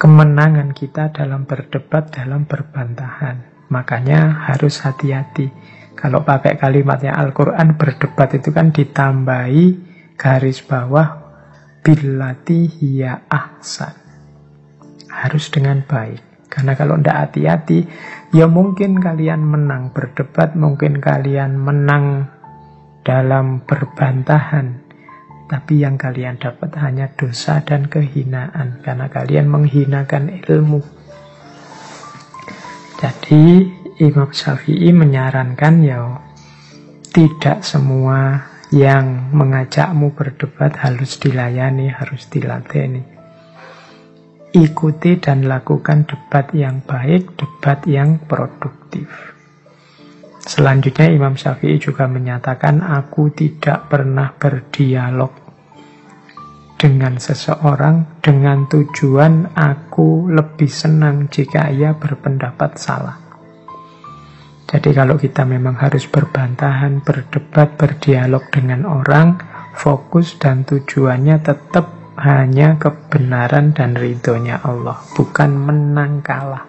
kemenangan 0.00 0.72
kita 0.72 1.12
dalam 1.12 1.44
berdebat, 1.44 2.08
dalam 2.08 2.48
berbantahan. 2.48 3.68
Makanya 3.68 4.48
harus 4.48 4.80
hati-hati. 4.80 5.52
Kalau 5.92 6.24
pakai 6.24 6.56
kalimatnya 6.56 7.12
Al-Quran, 7.12 7.76
berdebat 7.76 8.32
itu 8.32 8.48
kan 8.56 8.72
ditambahi 8.72 9.64
garis 10.16 10.64
bawah 10.64 11.20
billati 11.84 12.72
hiya 12.72 13.28
ahsan. 13.28 13.92
Harus 15.12 15.52
dengan 15.52 15.84
baik. 15.84 16.48
Karena 16.48 16.72
kalau 16.72 16.96
tidak 16.96 17.28
hati-hati, 17.28 17.84
ya 18.36 18.44
mungkin 18.44 19.00
kalian 19.00 19.40
menang 19.40 19.96
berdebat, 19.96 20.52
mungkin 20.52 21.00
kalian 21.00 21.56
menang 21.56 22.28
dalam 23.00 23.64
berbantahan. 23.64 24.84
Tapi 25.46 25.80
yang 25.80 25.96
kalian 25.96 26.36
dapat 26.36 26.76
hanya 26.76 27.08
dosa 27.16 27.64
dan 27.64 27.88
kehinaan. 27.88 28.84
Karena 28.84 29.08
kalian 29.08 29.48
menghinakan 29.48 30.42
ilmu. 30.44 30.84
Jadi 33.00 33.64
Imam 34.04 34.28
Syafi'i 34.28 34.92
menyarankan 34.92 35.74
ya 35.80 36.20
tidak 37.08 37.64
semua 37.64 38.44
yang 38.68 39.32
mengajakmu 39.32 40.12
berdebat 40.12 40.76
harus 40.76 41.16
dilayani, 41.16 41.88
harus 41.88 42.28
dilateni. 42.28 43.15
Ikuti 44.56 45.20
dan 45.20 45.44
lakukan 45.44 46.08
debat 46.08 46.48
yang 46.56 46.80
baik, 46.80 47.36
debat 47.36 47.76
yang 47.84 48.16
produktif. 48.24 49.04
Selanjutnya 50.40 51.12
Imam 51.12 51.36
Syafi'i 51.36 51.76
juga 51.76 52.08
menyatakan 52.08 52.80
aku 52.80 53.28
tidak 53.36 53.92
pernah 53.92 54.32
berdialog 54.32 55.28
dengan 56.80 57.20
seseorang 57.20 58.20
dengan 58.24 58.64
tujuan 58.64 59.52
aku 59.52 60.32
lebih 60.32 60.72
senang 60.72 61.28
jika 61.28 61.68
ia 61.68 61.92
berpendapat 61.92 62.80
salah. 62.80 63.16
Jadi 64.64 64.90
kalau 64.96 65.20
kita 65.20 65.44
memang 65.44 65.76
harus 65.76 66.08
berbantahan, 66.08 67.04
berdebat, 67.04 67.76
berdialog 67.76 68.48
dengan 68.48 68.88
orang, 68.88 69.36
fokus 69.76 70.40
dan 70.40 70.64
tujuannya 70.64 71.44
tetap 71.44 71.95
hanya 72.16 72.80
kebenaran 72.80 73.76
dan 73.76 73.92
ridhonya 73.92 74.64
Allah, 74.64 74.98
bukan 75.12 75.50
menang 75.52 76.24
kalah. 76.24 76.64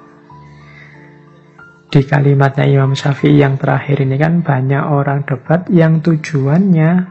Di 1.88 2.04
kalimatnya 2.04 2.68
Imam 2.68 2.94
Syafi'i 2.94 3.40
yang 3.40 3.56
terakhir 3.56 4.04
ini 4.04 4.20
kan 4.20 4.44
banyak 4.44 4.84
orang 4.84 5.24
debat 5.24 5.64
yang 5.72 6.04
tujuannya 6.04 7.10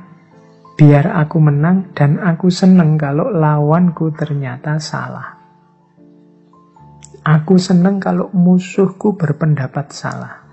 biar 0.77 1.16
aku 1.16 1.40
menang 1.40 1.96
dan 1.96 2.20
aku 2.20 2.53
seneng 2.53 3.01
kalau 3.01 3.33
lawanku 3.33 4.12
ternyata 4.12 4.77
salah. 4.77 5.35
Aku 7.27 7.59
seneng 7.59 7.99
kalau 7.99 8.31
musuhku 8.31 9.18
berpendapat 9.18 9.90
salah. 9.90 10.46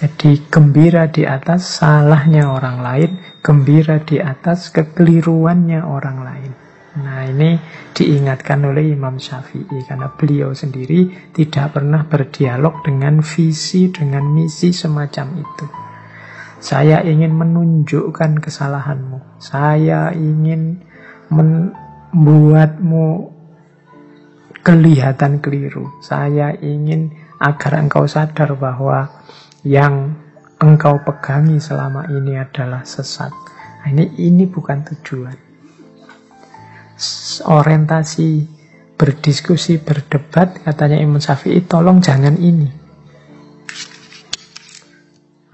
Jadi 0.00 0.48
gembira 0.48 1.12
di 1.12 1.28
atas 1.28 1.76
salahnya 1.76 2.48
orang 2.48 2.80
lain, 2.80 3.10
gembira 3.44 4.00
di 4.00 4.16
atas 4.16 4.72
kekeliruannya 4.72 5.84
orang 5.84 6.18
lain. 6.24 6.52
Nah 7.04 7.28
ini 7.28 7.60
diingatkan 7.92 8.64
oleh 8.64 8.96
Imam 8.96 9.20
Syafi'i 9.20 9.84
karena 9.84 10.08
beliau 10.08 10.56
sendiri 10.56 11.30
tidak 11.36 11.76
pernah 11.76 12.08
berdialog 12.08 12.80
dengan 12.80 13.20
visi, 13.20 13.92
dengan 13.92 14.24
misi 14.24 14.72
semacam 14.72 15.36
itu. 15.36 15.66
Saya 16.64 17.04
ingin 17.04 17.36
menunjukkan 17.36 18.40
kesalahanmu. 18.40 19.36
Saya 19.36 20.16
ingin 20.16 20.80
membuatmu 21.28 23.06
kelihatan 24.64 25.44
keliru. 25.44 25.92
Saya 26.00 26.56
ingin 26.56 27.12
agar 27.36 27.84
engkau 27.84 28.08
sadar 28.08 28.56
bahwa 28.56 29.08
yang 29.66 30.16
engkau 30.60 31.00
pegangi 31.04 31.60
selama 31.60 32.08
ini 32.12 32.36
adalah 32.36 32.84
sesat. 32.84 33.32
Nah, 33.80 33.88
ini 33.88 34.12
ini 34.20 34.44
bukan 34.44 34.84
tujuan. 34.84 35.36
Orientasi 37.48 38.44
berdiskusi, 39.00 39.80
berdebat, 39.80 40.60
katanya 40.60 41.00
Imam 41.00 41.16
Syafi'i, 41.16 41.64
tolong 41.64 42.04
jangan 42.04 42.36
ini. 42.36 42.68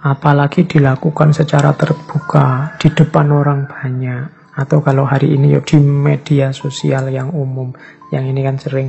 Apalagi 0.03 0.67
dilakukan 0.67 1.31
secara 1.31 1.71
terbuka 1.79 2.75
di 2.83 2.91
depan 2.91 3.31
orang 3.31 3.71
banyak. 3.71 4.55
Atau 4.59 4.83
kalau 4.83 5.07
hari 5.07 5.39
ini 5.39 5.55
ya 5.55 5.63
di 5.63 5.79
media 5.79 6.51
sosial 6.51 7.11
yang 7.11 7.31
umum. 7.31 7.71
Yang 8.11 8.25
ini 8.35 8.41
kan 8.43 8.57
sering 8.59 8.89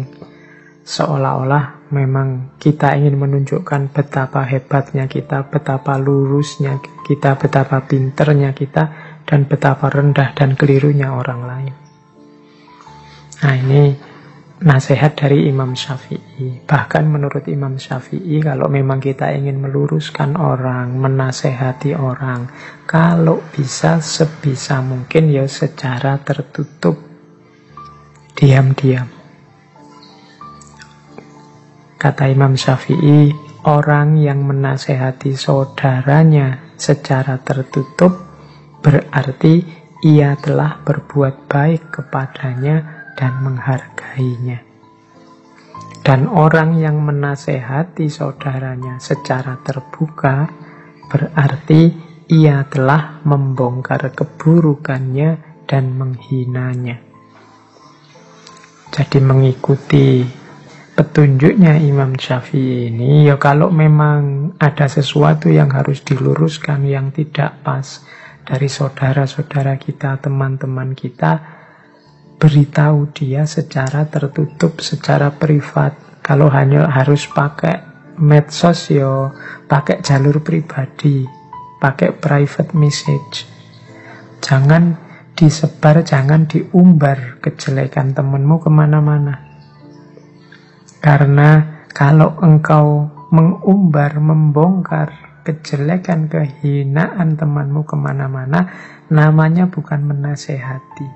seolah-olah 0.88 1.91
memang 1.91 2.56
kita 2.56 2.95
ingin 2.95 3.19
menunjukkan 3.19 3.91
betapa 3.91 4.47
hebatnya 4.47 5.12
kita, 5.12 5.52
betapa 5.52 6.00
lurusnya 6.00 6.80
kita, 7.04 7.36
betapa 7.36 7.84
pinternya 7.84 8.56
kita, 8.56 8.84
dan 9.28 9.43
betapa 9.43 9.91
rendah 9.91 10.32
dan 10.32 10.56
kelirunya 10.56 11.12
orang 11.12 11.41
lain. 11.43 11.73
Nah 13.43 13.54
ini 13.60 13.84
nasihat 14.63 15.19
dari 15.19 15.52
Imam 15.52 15.76
Syafi'i. 15.76 16.63
Bahkan 16.63 17.04
menurut 17.04 17.43
Imam 17.52 17.76
Syafi'i, 17.76 18.39
kalau 18.39 18.71
memang 18.71 19.04
kita 19.04 19.36
ingin 19.36 19.60
meluruskan 19.60 20.39
orang, 20.39 20.95
menasehati 20.95 22.00
orang, 22.00 22.47
kalau 22.88 23.43
bisa 23.52 24.00
sebisa 24.00 24.80
mungkin 24.80 25.36
ya 25.36 25.43
secara 25.52 26.17
tertutup, 26.23 26.95
diam-diam. 28.39 29.16
Kata 31.97 32.29
Imam 32.29 32.53
Syafi'i, 32.53 33.33
orang 33.65 34.21
yang 34.21 34.45
menasehati 34.45 35.33
saudaranya 35.33 36.77
secara 36.77 37.41
tertutup 37.41 38.13
berarti 38.86 39.65
ia 40.05 40.38
telah 40.38 40.77
berbuat 40.86 41.49
baik 41.49 41.89
kepadanya 41.89 43.10
dan 43.17 43.41
menghargainya. 43.41 44.62
Dan 46.05 46.29
orang 46.29 46.77
yang 46.77 47.01
menasehati 47.01 48.07
saudaranya 48.07 49.01
secara 49.01 49.57
terbuka 49.65 50.47
berarti 51.10 51.91
ia 52.29 52.62
telah 52.69 53.25
membongkar 53.25 54.13
keburukannya 54.13 55.65
dan 55.65 55.97
menghinanya. 55.97 57.01
Jadi 58.93 59.19
mengikuti 59.19 60.23
petunjuknya 60.97 61.77
Imam 61.77 62.17
Syafi'i 62.17 62.89
ini, 62.89 63.29
ya 63.29 63.38
kalau 63.38 63.69
memang 63.69 64.57
ada 64.57 64.89
sesuatu 64.89 65.45
yang 65.45 65.69
harus 65.69 66.01
diluruskan 66.01 66.89
yang 66.89 67.13
tidak 67.13 67.62
pas 67.62 68.01
dari 68.41 68.65
saudara-saudara 68.65 69.77
kita, 69.77 70.17
teman-teman 70.17 70.97
kita, 70.97 71.38
beritahu 72.41 73.13
dia 73.13 73.45
secara 73.45 74.10
tertutup, 74.10 74.81
secara 74.81 75.29
privat. 75.29 75.93
Kalau 76.25 76.49
hanya 76.49 76.89
harus 76.89 77.29
pakai 77.29 77.77
medsos 78.17 78.89
yo, 78.89 79.38
pakai 79.69 80.01
jalur 80.01 80.41
pribadi, 80.41 81.29
pakai 81.77 82.10
private 82.17 82.73
message. 82.73 83.45
Jangan 84.41 84.97
disebar, 85.38 86.01
jangan 86.01 86.49
diumbar 86.49 87.38
kejelekan 87.38 88.17
temanmu 88.17 88.57
ke 88.65 88.69
mana-mana. 88.73 89.46
Karena 90.97 91.83
kalau 91.93 92.38
engkau 92.41 93.10
mengumbar, 93.29 94.17
membongkar 94.17 95.41
kejelekan, 95.47 96.27
kehinaan 96.27 97.39
temanmu 97.39 97.88
ke 97.88 97.95
mana-mana, 97.95 98.67
namanya 99.07 99.71
bukan 99.71 100.03
menasehati. 100.03 101.07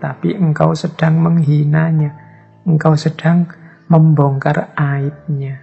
Tapi 0.00 0.32
engkau 0.32 0.72
sedang 0.72 1.20
menghinanya, 1.20 2.16
engkau 2.64 2.96
sedang 2.96 3.44
membongkar 3.92 4.72
aibnya. 4.72 5.60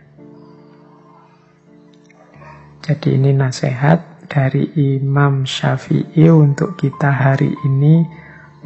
Jadi 2.86 3.17
ini 3.17 3.33
nasihat 3.33 4.29
dari 4.29 4.69
Imam 4.77 5.43
Syafi'i 5.43 6.29
untuk 6.29 6.77
kita 6.77 7.10
hari 7.10 7.51
ini. 7.65 8.05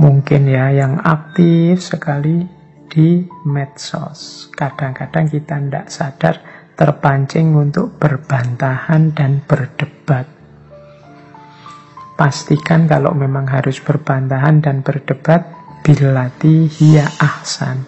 Mungkin 0.02 0.50
ya 0.50 0.74
yang 0.74 0.98
aktif 1.02 1.82
sekali 1.82 2.61
di 2.92 3.24
medsos. 3.48 4.52
Kadang-kadang 4.52 5.32
kita 5.32 5.56
tidak 5.64 5.88
sadar 5.88 6.36
terpancing 6.76 7.56
untuk 7.56 7.96
berbantahan 7.96 9.16
dan 9.16 9.40
berdebat. 9.48 10.28
Pastikan 12.20 12.86
kalau 12.86 13.16
memang 13.16 13.48
harus 13.48 13.80
berbantahan 13.80 14.60
dan 14.60 14.84
berdebat, 14.84 15.48
Bilati 15.82 16.70
hiya 16.70 17.10
ahsan. 17.18 17.82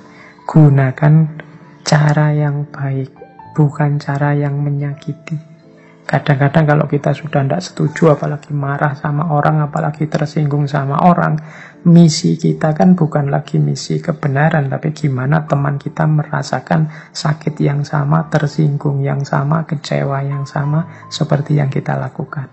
Gunakan 0.50 1.38
cara 1.86 2.34
yang 2.34 2.66
baik, 2.74 3.14
bukan 3.54 4.02
cara 4.02 4.34
yang 4.34 4.58
menyakiti. 4.58 5.53
Kadang-kadang 6.04 6.68
kalau 6.68 6.86
kita 6.92 7.16
sudah 7.16 7.48
tidak 7.48 7.64
setuju, 7.64 8.12
apalagi 8.12 8.52
marah 8.52 8.92
sama 8.92 9.32
orang, 9.32 9.64
apalagi 9.64 10.12
tersinggung 10.12 10.68
sama 10.68 11.00
orang, 11.00 11.40
misi 11.88 12.36
kita 12.36 12.76
kan 12.76 12.92
bukan 12.92 13.32
lagi 13.32 13.56
misi 13.56 14.04
kebenaran, 14.04 14.68
tapi 14.68 14.92
gimana 14.92 15.48
teman 15.48 15.80
kita 15.80 16.04
merasakan 16.04 16.92
sakit 17.16 17.56
yang 17.64 17.88
sama, 17.88 18.28
tersinggung 18.28 19.00
yang 19.00 19.24
sama, 19.24 19.64
kecewa 19.64 20.28
yang 20.28 20.44
sama, 20.44 21.08
seperti 21.08 21.64
yang 21.64 21.72
kita 21.72 21.96
lakukan. 21.96 22.52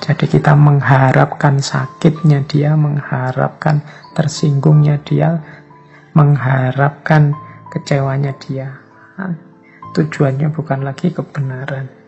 Jadi 0.00 0.24
kita 0.40 0.56
mengharapkan 0.56 1.60
sakitnya 1.60 2.40
dia, 2.48 2.72
mengharapkan 2.72 3.84
tersinggungnya 4.16 4.96
dia, 5.04 5.44
mengharapkan 6.16 7.36
kecewanya 7.68 8.32
dia. 8.40 8.80
Nah, 9.20 9.36
tujuannya 9.92 10.48
bukan 10.56 10.88
lagi 10.88 11.12
kebenaran. 11.12 11.99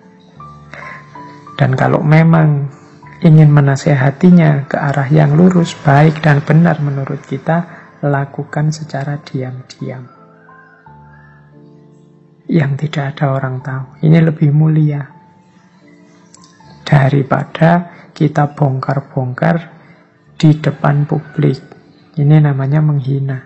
Dan 1.62 1.78
kalau 1.78 2.02
memang 2.02 2.74
ingin 3.22 3.46
menasehatinya 3.54 4.66
ke 4.66 4.74
arah 4.74 5.06
yang 5.06 5.38
lurus, 5.38 5.78
baik 5.78 6.18
dan 6.18 6.42
benar 6.42 6.82
menurut 6.82 7.22
kita, 7.22 7.70
lakukan 8.02 8.74
secara 8.74 9.22
diam-diam. 9.22 10.10
Yang 12.50 12.70
tidak 12.82 13.14
ada 13.14 13.38
orang 13.38 13.62
tahu. 13.62 14.02
Ini 14.02 14.18
lebih 14.26 14.50
mulia 14.50 15.06
daripada 16.82 17.94
kita 18.10 18.58
bongkar-bongkar 18.58 19.56
di 20.34 20.58
depan 20.58 21.06
publik. 21.06 21.62
Ini 22.18 22.42
namanya 22.42 22.82
menghina. 22.82 23.38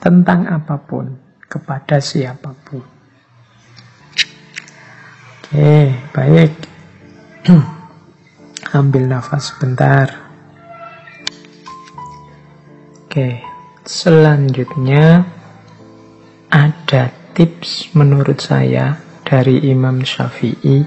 Tentang 0.00 0.48
apa 0.48 0.80
pun, 0.80 1.12
kepada 1.44 2.00
siapa 2.00 2.56
pun. 2.56 2.97
Oke, 5.48 5.96
baik. 6.12 6.52
Ambil 8.78 9.08
nafas 9.08 9.56
sebentar. 9.56 10.28
Oke, 13.08 13.40
selanjutnya 13.88 15.24
ada 16.52 17.08
tips 17.32 17.96
menurut 17.96 18.44
saya 18.44 19.00
dari 19.24 19.64
Imam 19.72 20.04
Syafi'i 20.04 20.84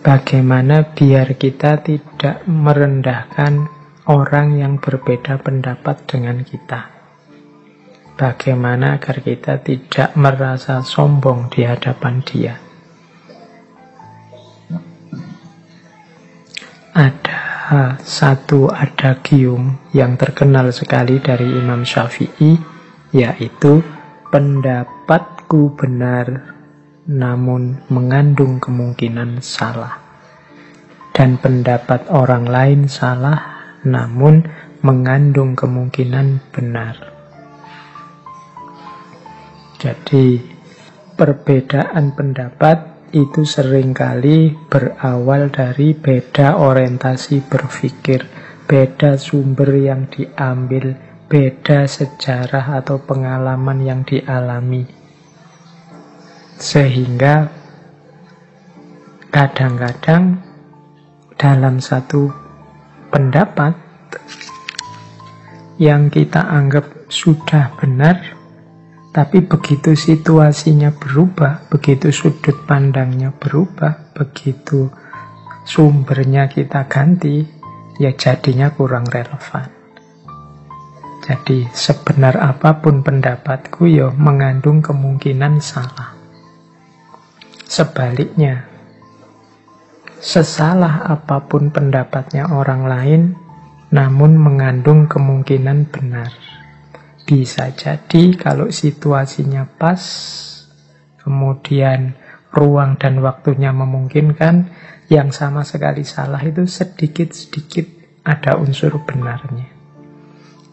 Bagaimana 0.00 0.96
biar 0.96 1.36
kita 1.36 1.84
tidak 1.84 2.48
merendahkan 2.48 3.68
orang 4.08 4.56
yang 4.56 4.80
berbeda 4.80 5.36
pendapat 5.44 6.08
dengan 6.08 6.40
kita? 6.40 6.88
Bagaimana 8.16 8.96
agar 8.96 9.20
kita 9.20 9.60
tidak 9.60 10.16
merasa 10.16 10.80
sombong 10.80 11.52
di 11.52 11.68
hadapan 11.68 12.24
dia? 12.24 12.69
Ada 17.00 17.96
satu 17.96 18.68
adagium 18.68 19.88
yang 19.96 20.20
terkenal 20.20 20.68
sekali 20.68 21.16
dari 21.16 21.48
Imam 21.48 21.80
Syafi'i, 21.80 22.60
yaitu 23.16 23.80
pendapatku 24.28 25.80
benar 25.80 26.28
namun 27.08 27.80
mengandung 27.88 28.60
kemungkinan 28.60 29.40
salah. 29.40 29.96
Dan 31.16 31.40
pendapat 31.40 32.04
orang 32.12 32.44
lain 32.44 32.84
salah, 32.84 33.48
namun 33.80 34.44
mengandung 34.84 35.56
kemungkinan 35.56 36.52
benar. 36.52 37.00
Jadi, 39.80 40.36
perbedaan 41.16 42.12
pendapat 42.12 42.89
itu 43.10 43.42
sering 43.42 43.90
kali 43.90 44.54
berawal 44.70 45.50
dari 45.50 45.98
beda 45.98 46.54
orientasi 46.54 47.42
berpikir, 47.42 48.22
beda 48.70 49.18
sumber 49.18 49.74
yang 49.74 50.06
diambil, 50.06 50.94
beda 51.26 51.90
sejarah 51.90 52.78
atau 52.78 53.02
pengalaman 53.02 53.82
yang 53.82 54.00
dialami. 54.06 54.86
Sehingga 56.54 57.50
kadang-kadang 59.34 60.38
dalam 61.34 61.82
satu 61.82 62.30
pendapat 63.10 63.74
yang 65.82 66.06
kita 66.06 66.46
anggap 66.46 67.10
sudah 67.10 67.74
benar, 67.74 68.29
tapi 69.10 69.42
begitu 69.42 69.98
situasinya 69.98 70.94
berubah, 70.94 71.66
begitu 71.66 72.14
sudut 72.14 72.62
pandangnya 72.62 73.34
berubah, 73.34 74.14
begitu 74.14 74.86
sumbernya 75.66 76.46
kita 76.46 76.86
ganti, 76.86 77.42
ya 77.98 78.14
jadinya 78.14 78.70
kurang 78.70 79.10
relevan. 79.10 79.66
Jadi 81.26 81.66
sebenar 81.74 82.38
apa 82.38 82.78
pun 82.78 83.02
pendapatku 83.02 83.90
ya 83.90 84.14
mengandung 84.14 84.78
kemungkinan 84.78 85.58
salah. 85.58 86.14
Sebaliknya, 87.70 88.66
sesalah 90.18 91.06
apa 91.06 91.50
pun 91.50 91.70
pendapatnya 91.74 92.50
orang 92.50 92.82
lain, 92.86 93.22
namun 93.90 94.38
mengandung 94.38 95.06
kemungkinan 95.06 95.86
benar. 95.90 96.49
Bisa 97.30 97.70
jadi 97.70 98.34
kalau 98.34 98.74
situasinya 98.74 99.62
pas, 99.62 100.02
kemudian 101.22 102.18
ruang 102.50 102.98
dan 102.98 103.22
waktunya 103.22 103.70
memungkinkan, 103.70 104.66
yang 105.06 105.30
sama 105.30 105.62
sekali 105.62 106.02
salah 106.02 106.42
itu 106.42 106.66
sedikit-sedikit 106.66 107.86
ada 108.26 108.58
unsur 108.58 108.98
benarnya. 109.06 109.70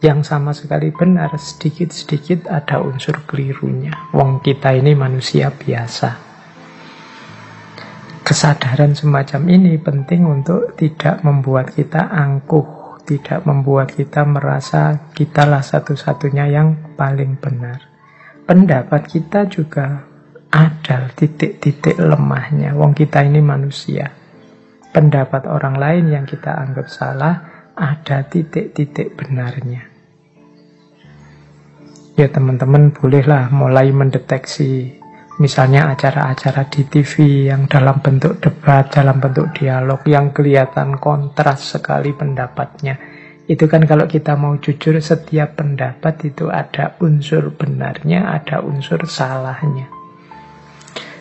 Yang 0.02 0.34
sama 0.34 0.50
sekali 0.50 0.90
benar, 0.90 1.30
sedikit-sedikit 1.38 2.50
ada 2.50 2.82
unsur 2.82 3.22
kelirunya. 3.22 3.94
Wong 4.10 4.42
kita 4.42 4.74
ini 4.74 4.98
manusia 4.98 5.54
biasa. 5.54 6.10
Kesadaran 8.26 8.98
semacam 8.98 9.42
ini 9.46 9.78
penting 9.78 10.26
untuk 10.26 10.74
tidak 10.74 11.22
membuat 11.22 11.70
kita 11.70 12.10
angkuh 12.10 12.77
tidak 13.08 13.48
membuat 13.48 13.96
kita 13.96 14.28
merasa 14.28 15.08
kitalah 15.16 15.64
satu-satunya 15.64 16.52
yang 16.52 16.92
paling 16.92 17.40
benar. 17.40 17.80
Pendapat 18.44 19.08
kita 19.08 19.48
juga 19.48 20.04
ada 20.52 21.08
titik-titik 21.16 21.96
lemahnya. 21.96 22.76
Wong 22.76 22.92
kita 22.92 23.24
ini 23.24 23.40
manusia. 23.40 24.12
Pendapat 24.92 25.48
orang 25.48 25.80
lain 25.80 26.04
yang 26.12 26.24
kita 26.28 26.52
anggap 26.52 26.92
salah 26.92 27.34
ada 27.72 28.28
titik-titik 28.28 29.16
benarnya. 29.16 29.88
Ya 32.18 32.26
teman-teman 32.28 32.92
bolehlah 32.92 33.48
mulai 33.48 33.88
mendeteksi 33.94 34.98
Misalnya 35.38 35.94
acara-acara 35.94 36.66
di 36.66 36.82
TV 36.82 37.46
yang 37.46 37.70
dalam 37.70 38.02
bentuk 38.02 38.42
debat, 38.42 38.90
dalam 38.90 39.22
bentuk 39.22 39.54
dialog 39.54 40.02
yang 40.02 40.34
kelihatan 40.34 40.98
kontras 40.98 41.78
sekali 41.78 42.10
pendapatnya. 42.10 42.98
Itu 43.46 43.70
kan 43.70 43.86
kalau 43.86 44.10
kita 44.10 44.34
mau 44.34 44.58
jujur 44.58 44.98
setiap 44.98 45.62
pendapat 45.62 46.26
itu 46.26 46.50
ada 46.50 46.98
unsur 46.98 47.54
benarnya, 47.54 48.34
ada 48.34 48.66
unsur 48.66 49.06
salahnya. 49.06 49.86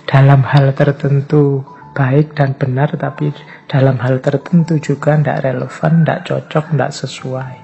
Dalam 0.09 0.41
hal 0.49 0.73
tertentu 0.73 1.61
baik 1.93 2.33
dan 2.33 2.57
benar, 2.57 2.97
tapi 2.97 3.29
dalam 3.69 4.01
hal 4.01 4.17
tertentu 4.17 4.81
juga 4.81 5.13
tidak 5.13 5.45
relevan, 5.45 5.93
tidak 6.01 6.19
cocok, 6.25 6.65
tidak 6.73 6.91
sesuai. 6.91 7.55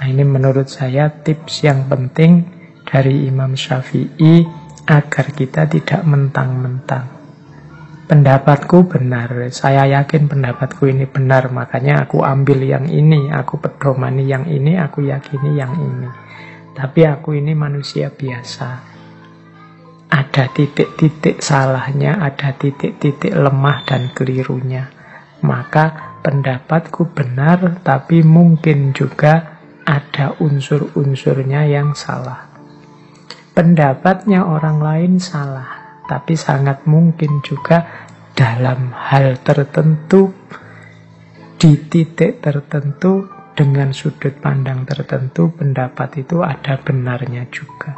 Nah 0.00 0.06
ini 0.08 0.24
menurut 0.24 0.72
saya 0.72 1.12
tips 1.12 1.60
yang 1.60 1.84
penting 1.92 2.48
dari 2.88 3.28
Imam 3.28 3.52
Syafi'i 3.52 4.59
agar 4.90 5.30
kita 5.30 5.70
tidak 5.70 6.02
mentang-mentang. 6.02 7.06
Pendapatku 8.10 8.90
benar, 8.90 9.30
saya 9.54 9.86
yakin 9.86 10.26
pendapatku 10.26 10.90
ini 10.90 11.06
benar, 11.06 11.46
makanya 11.54 12.02
aku 12.02 12.26
ambil 12.26 12.58
yang 12.58 12.90
ini, 12.90 13.30
aku 13.30 13.62
pedomani 13.62 14.26
yang 14.26 14.50
ini, 14.50 14.74
aku 14.74 15.06
yakini 15.06 15.54
yang 15.54 15.70
ini. 15.78 16.10
Tapi 16.74 17.06
aku 17.06 17.38
ini 17.38 17.54
manusia 17.54 18.10
biasa. 18.10 18.90
Ada 20.10 20.50
titik-titik 20.50 21.38
salahnya, 21.38 22.18
ada 22.18 22.50
titik-titik 22.50 23.30
lemah 23.30 23.86
dan 23.86 24.10
kelirunya. 24.10 24.90
Maka 25.46 26.18
pendapatku 26.26 27.14
benar, 27.14 27.78
tapi 27.86 28.26
mungkin 28.26 28.90
juga 28.90 29.54
ada 29.86 30.34
unsur-unsurnya 30.42 31.70
yang 31.70 31.94
salah 31.94 32.49
pendapatnya 33.52 34.46
orang 34.46 34.78
lain 34.80 35.12
salah, 35.22 36.02
tapi 36.06 36.34
sangat 36.34 36.86
mungkin 36.86 37.42
juga 37.44 38.08
dalam 38.32 38.94
hal 38.94 39.42
tertentu, 39.44 40.32
di 41.60 41.76
titik 41.90 42.40
tertentu, 42.40 43.28
dengan 43.60 43.92
sudut 43.92 44.32
pandang 44.40 44.88
tertentu, 44.88 45.52
pendapat 45.52 46.24
itu 46.24 46.40
ada 46.40 46.80
benarnya 46.80 47.44
juga. 47.52 47.92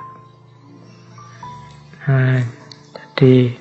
Nah, 2.03 2.43
jadi 2.99 3.55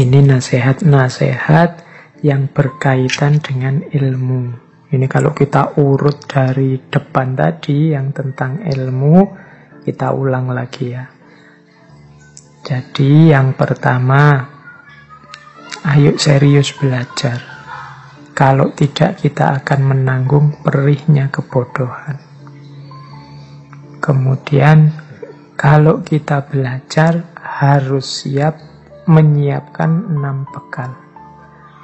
ini 0.00 0.18
nasihat-nasihat 0.24 1.84
yang 2.24 2.48
berkaitan 2.48 3.44
dengan 3.44 3.84
ilmu. 3.84 4.56
Ini 4.88 5.04
kalau 5.04 5.36
kita 5.36 5.76
urut 5.76 6.24
dari 6.24 6.80
depan 6.80 7.36
tadi 7.36 7.92
yang 7.92 8.08
tentang 8.16 8.64
ilmu, 8.64 9.16
kita 9.82 10.14
ulang 10.14 10.54
lagi 10.54 10.94
ya. 10.94 11.04
Jadi 12.62 13.34
yang 13.34 13.58
pertama, 13.58 14.38
ayo 15.82 16.14
serius 16.14 16.70
belajar. 16.78 17.42
Kalau 18.32 18.70
tidak 18.72 19.18
kita 19.18 19.60
akan 19.60 19.80
menanggung 19.92 20.62
perihnya 20.62 21.28
kebodohan. 21.28 22.16
Kemudian 23.98 24.94
kalau 25.58 26.02
kita 26.02 26.46
belajar 26.46 27.22
harus 27.38 28.24
siap 28.24 28.58
menyiapkan 29.10 30.10
enam 30.10 30.46
bekal. 30.50 30.94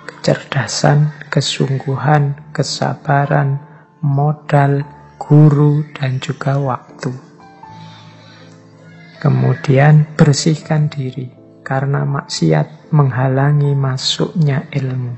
Kecerdasan, 0.06 1.14
kesungguhan, 1.28 2.38
kesabaran, 2.54 3.58
modal, 4.02 4.82
guru, 5.18 5.82
dan 5.94 6.22
juga 6.22 6.58
waktu. 6.58 7.27
Kemudian 9.18 10.14
bersihkan 10.14 10.86
diri 10.86 11.26
karena 11.66 12.06
maksiat 12.06 12.94
menghalangi 12.94 13.74
masuknya 13.74 14.64
ilmu. 14.70 15.14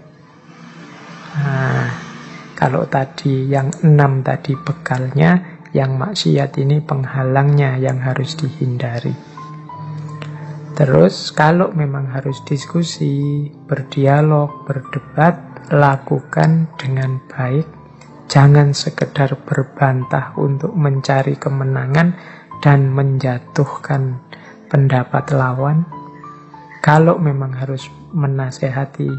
Nah, 1.37 1.89
kalau 2.57 2.89
tadi 2.89 3.47
yang 3.47 3.71
enam 3.85 4.25
tadi 4.25 4.57
bekalnya, 4.57 5.61
yang 5.77 5.95
maksiat 5.95 6.59
ini 6.59 6.83
penghalangnya 6.83 7.79
yang 7.79 8.03
harus 8.03 8.35
dihindari. 8.35 9.15
Terus 10.75 11.31
kalau 11.37 11.69
memang 11.77 12.09
harus 12.09 12.41
diskusi, 12.49 13.53
berdialog, 13.69 14.65
berdebat, 14.65 15.69
lakukan 15.71 16.73
dengan 16.81 17.21
baik. 17.29 17.69
Jangan 18.31 18.73
sekedar 18.73 19.35
berbantah 19.45 20.33
untuk 20.39 20.73
mencari 20.73 21.37
kemenangan, 21.37 22.15
dan 22.61 22.92
menjatuhkan 22.92 24.20
pendapat 24.68 25.33
lawan, 25.33 25.85
kalau 26.81 27.20
memang 27.20 27.53
harus 27.57 27.88
menasehati 28.12 29.11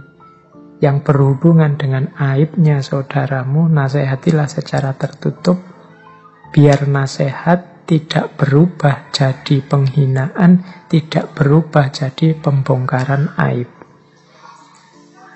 yang 0.81 1.05
berhubungan 1.05 1.77
dengan 1.77 2.09
aibnya 2.17 2.81
saudaramu, 2.81 3.69
nasehatilah 3.69 4.49
secara 4.49 4.97
tertutup, 4.97 5.61
biar 6.49 6.89
nasihat 6.89 7.85
tidak 7.85 8.33
berubah 8.39 9.13
jadi 9.13 9.61
penghinaan, 9.61 10.65
tidak 10.89 11.37
berubah 11.37 11.93
jadi 11.93 12.33
pembongkaran 12.39 13.35
aib. 13.37 13.69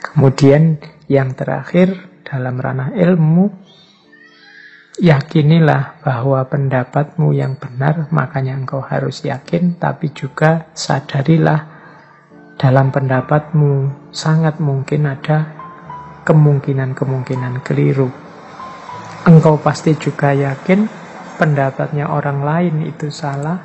Kemudian 0.02 0.82
yang 1.06 1.38
terakhir 1.38 2.24
dalam 2.26 2.58
ranah 2.58 2.96
ilmu, 2.96 3.65
Yakinilah 4.96 6.00
bahwa 6.08 6.48
pendapatmu 6.48 7.36
yang 7.36 7.60
benar, 7.60 8.08
makanya 8.16 8.56
engkau 8.56 8.80
harus 8.80 9.28
yakin, 9.28 9.76
tapi 9.76 10.16
juga 10.16 10.72
sadarilah 10.72 11.68
dalam 12.56 12.96
pendapatmu 12.96 13.92
sangat 14.16 14.64
mungkin 14.64 15.04
ada 15.12 15.52
kemungkinan-kemungkinan 16.24 17.60
keliru. 17.60 18.08
Engkau 19.28 19.60
pasti 19.60 20.00
juga 20.00 20.32
yakin 20.32 20.88
pendapatnya 21.36 22.08
orang 22.08 22.40
lain 22.40 22.88
itu 22.88 23.12
salah, 23.12 23.60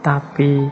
tapi 0.00 0.64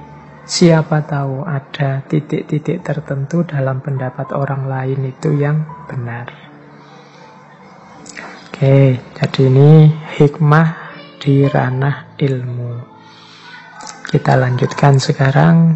siapa 0.48 1.04
tahu 1.04 1.44
ada 1.44 2.00
titik-titik 2.08 2.80
tertentu 2.80 3.44
dalam 3.44 3.84
pendapat 3.84 4.32
orang 4.32 4.64
lain 4.64 5.04
itu 5.04 5.36
yang 5.36 5.68
benar. 5.84 6.41
Oke, 8.62 8.94
jadi 9.18 9.50
ini 9.50 9.90
hikmah 9.90 10.94
di 11.18 11.50
ranah 11.50 12.14
ilmu. 12.14 12.78
Kita 14.06 14.38
lanjutkan 14.38 15.02
sekarang 15.02 15.74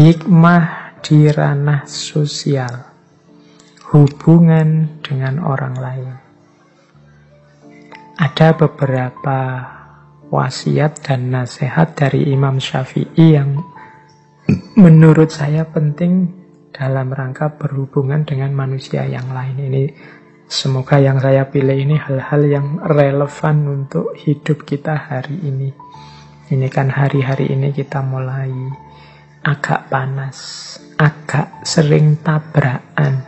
hikmah 0.00 0.96
di 1.04 1.28
ranah 1.28 1.84
sosial. 1.84 2.72
Hubungan 3.92 5.04
dengan 5.04 5.44
orang 5.44 5.76
lain. 5.76 6.12
Ada 8.16 8.56
beberapa 8.56 9.40
wasiat 10.32 11.04
dan 11.04 11.28
nasihat 11.28 11.92
dari 11.92 12.32
Imam 12.32 12.56
Syafi'i 12.56 13.36
yang 13.36 13.60
menurut 14.80 15.28
saya 15.28 15.68
penting 15.68 16.40
dalam 16.72 17.12
rangka 17.12 17.52
berhubungan 17.52 18.24
dengan 18.24 18.56
manusia 18.56 19.04
yang 19.04 19.28
lain. 19.28 19.60
Ini 19.60 19.84
Semoga 20.50 21.02
yang 21.02 21.18
saya 21.22 21.46
pilih 21.50 21.74
ini 21.74 21.96
hal-hal 21.98 22.42
yang 22.46 22.66
relevan 22.82 23.66
untuk 23.66 24.14
hidup 24.18 24.66
kita 24.66 24.94
hari 25.10 25.38
ini. 25.42 25.70
Ini 26.52 26.68
kan 26.68 26.92
hari-hari 26.92 27.48
ini 27.54 27.72
kita 27.72 28.04
mulai 28.04 28.52
agak 29.42 29.90
panas, 29.90 30.38
agak 31.00 31.66
sering 31.66 32.20
tabrakan, 32.22 33.24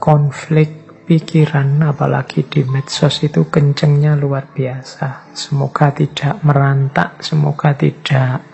konflik 0.00 0.80
pikiran, 1.10 1.82
apalagi 1.82 2.46
di 2.46 2.62
medsos 2.62 3.26
itu 3.26 3.50
kencengnya 3.50 4.14
luar 4.14 4.46
biasa. 4.54 5.34
Semoga 5.34 5.90
tidak 5.90 6.38
merantak, 6.46 7.18
semoga 7.18 7.74
tidak 7.74 8.46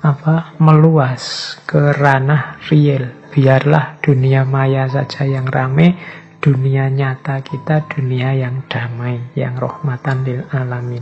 apa 0.00 0.56
meluas 0.56 1.54
ke 1.68 1.92
ranah 1.92 2.56
real. 2.72 3.28
Biarlah 3.28 4.00
dunia 4.00 4.48
maya 4.48 4.88
saja 4.88 5.28
yang 5.28 5.44
rame, 5.44 6.00
dunia 6.44 6.92
nyata 6.92 7.40
kita 7.40 7.88
dunia 7.88 8.36
yang 8.36 8.68
damai, 8.68 9.16
yang 9.32 9.56
rahmatan 9.56 10.28
lil 10.28 10.44
alamin. 10.52 11.00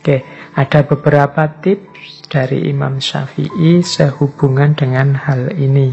Oke, 0.00 0.24
ada 0.56 0.80
beberapa 0.80 1.44
tips 1.60 2.24
dari 2.32 2.72
Imam 2.72 2.96
Syafi'i 2.96 3.84
sehubungan 3.84 4.72
dengan 4.72 5.12
hal 5.12 5.52
ini. 5.60 5.92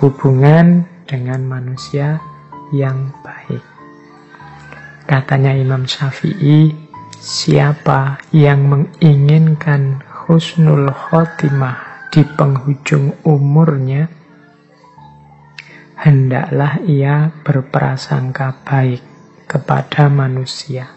Hubungan 0.00 0.88
dengan 1.04 1.44
manusia 1.44 2.24
yang 2.72 3.12
baik. 3.20 3.60
Katanya 5.04 5.52
Imam 5.52 5.84
Syafi'i, 5.84 6.72
siapa 7.20 8.16
yang 8.32 8.64
menginginkan 8.64 10.00
husnul 10.24 10.88
khotimah 10.88 12.08
di 12.08 12.24
penghujung 12.24 13.12
umurnya, 13.28 14.08
hendaklah 16.04 16.84
ia 16.84 17.32
berprasangka 17.32 18.60
baik 18.60 19.00
kepada 19.48 20.12
manusia. 20.12 20.92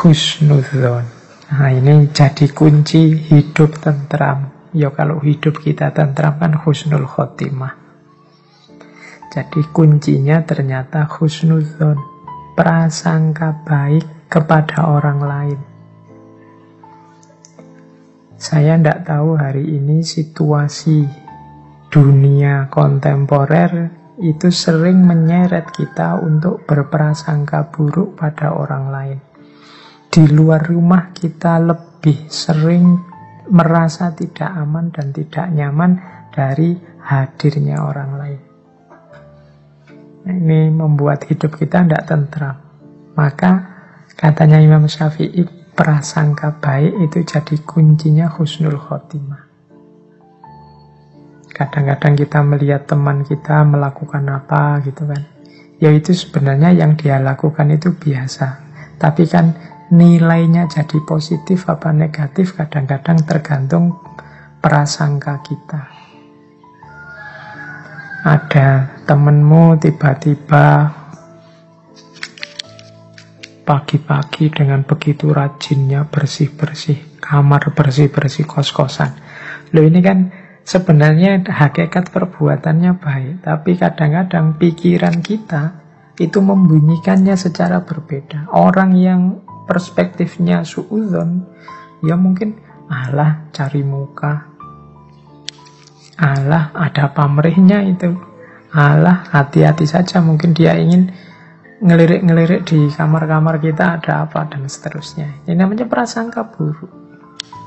Husnudzon. 0.00 1.04
Nah 1.52 1.68
ini 1.68 2.08
jadi 2.08 2.48
kunci 2.48 3.12
hidup 3.28 3.76
tentram. 3.84 4.72
Ya 4.72 4.88
kalau 4.88 5.20
hidup 5.20 5.60
kita 5.60 5.92
tentram 5.92 6.40
kan 6.40 6.56
husnul 6.56 7.04
khotimah. 7.04 7.76
Jadi 9.28 9.60
kuncinya 9.68 10.40
ternyata 10.40 11.04
husnuzon, 11.12 12.00
prasangka 12.56 13.52
baik 13.68 14.32
kepada 14.32 14.88
orang 14.88 15.20
lain. 15.20 15.60
Saya 18.40 18.80
tidak 18.80 19.04
tahu 19.04 19.36
hari 19.36 19.76
ini 19.76 20.00
situasi 20.00 21.28
dunia 21.90 22.70
kontemporer 22.70 23.90
itu 24.22 24.48
sering 24.54 25.02
menyeret 25.02 25.74
kita 25.74 26.22
untuk 26.22 26.62
berprasangka 26.62 27.74
buruk 27.74 28.14
pada 28.14 28.54
orang 28.54 28.84
lain. 28.94 29.18
Di 30.06 30.26
luar 30.30 30.62
rumah 30.70 31.10
kita 31.10 31.58
lebih 31.58 32.30
sering 32.30 32.94
merasa 33.50 34.14
tidak 34.14 34.54
aman 34.54 34.94
dan 34.94 35.10
tidak 35.10 35.46
nyaman 35.50 35.98
dari 36.30 36.78
hadirnya 37.02 37.82
orang 37.82 38.10
lain. 38.14 38.40
Ini 40.30 40.70
membuat 40.70 41.26
hidup 41.26 41.58
kita 41.58 41.82
tidak 41.82 42.06
tentram. 42.06 42.56
Maka 43.16 43.52
katanya 44.14 44.60
Imam 44.62 44.86
Syafi'i, 44.86 45.48
prasangka 45.74 46.60
baik 46.60 47.08
itu 47.08 47.24
jadi 47.24 47.56
kuncinya 47.64 48.28
husnul 48.28 48.76
khotimah. 48.76 49.39
Kadang-kadang 51.60 52.16
kita 52.16 52.40
melihat 52.40 52.88
teman 52.88 53.20
kita 53.20 53.60
melakukan 53.68 54.24
apa 54.32 54.80
gitu 54.80 55.04
kan. 55.04 55.20
Ya 55.76 55.92
itu 55.92 56.16
sebenarnya 56.16 56.72
yang 56.72 56.96
dia 56.96 57.20
lakukan 57.20 57.68
itu 57.68 57.92
biasa. 57.92 58.64
Tapi 58.96 59.28
kan 59.28 59.52
nilainya 59.92 60.64
jadi 60.72 60.96
positif 61.04 61.68
apa 61.68 61.92
negatif 61.92 62.56
kadang-kadang 62.56 63.20
tergantung 63.28 64.00
prasangka 64.64 65.44
kita 65.44 66.00
ada 68.20 69.00
temenmu 69.08 69.80
tiba-tiba 69.80 70.92
pagi-pagi 73.64 74.52
dengan 74.52 74.84
begitu 74.84 75.32
rajinnya 75.32 76.04
bersih-bersih 76.04 77.22
kamar 77.22 77.72
bersih-bersih 77.72 78.44
kos-kosan. 78.44 79.14
Loh 79.72 79.86
ini 79.86 80.02
kan 80.04 80.28
sebenarnya 80.70 81.42
hakikat 81.50 82.14
perbuatannya 82.14 83.02
baik, 83.02 83.34
tapi 83.42 83.74
kadang-kadang 83.74 84.54
pikiran 84.54 85.18
kita 85.18 85.82
itu 86.22 86.38
membunyikannya 86.38 87.34
secara 87.34 87.82
berbeda. 87.82 88.46
Orang 88.54 88.94
yang 88.94 89.42
perspektifnya 89.66 90.62
suudon, 90.62 91.42
ya 92.06 92.14
mungkin 92.14 92.54
Allah 92.86 93.50
cari 93.50 93.82
muka, 93.82 94.46
Allah 96.14 96.70
ada 96.70 97.10
pamrihnya 97.10 97.82
itu. 97.90 98.14
Allah 98.70 99.26
hati-hati 99.34 99.82
saja 99.82 100.22
mungkin 100.22 100.54
dia 100.54 100.78
ingin 100.78 101.10
ngelirik-ngelirik 101.82 102.62
di 102.70 102.86
kamar-kamar 102.94 103.58
kita 103.58 103.98
ada 103.98 104.22
apa 104.22 104.46
dan 104.46 104.70
seterusnya. 104.70 105.42
Ini 105.50 105.58
namanya 105.58 105.90
prasangka 105.90 106.46
buruk. 106.46 106.99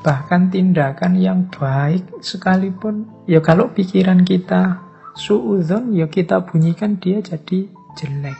Bahkan 0.03 0.51
tindakan 0.51 1.15
yang 1.15 1.47
baik 1.47 2.19
sekalipun 2.19 3.07
ya 3.23 3.39
kalau 3.39 3.71
pikiran 3.71 4.27
kita 4.27 4.83
suudzon 5.15 5.95
ya 5.95 6.11
kita 6.11 6.43
bunyikan 6.43 6.99
dia 6.99 7.23
jadi 7.23 7.69
jelek. 7.95 8.39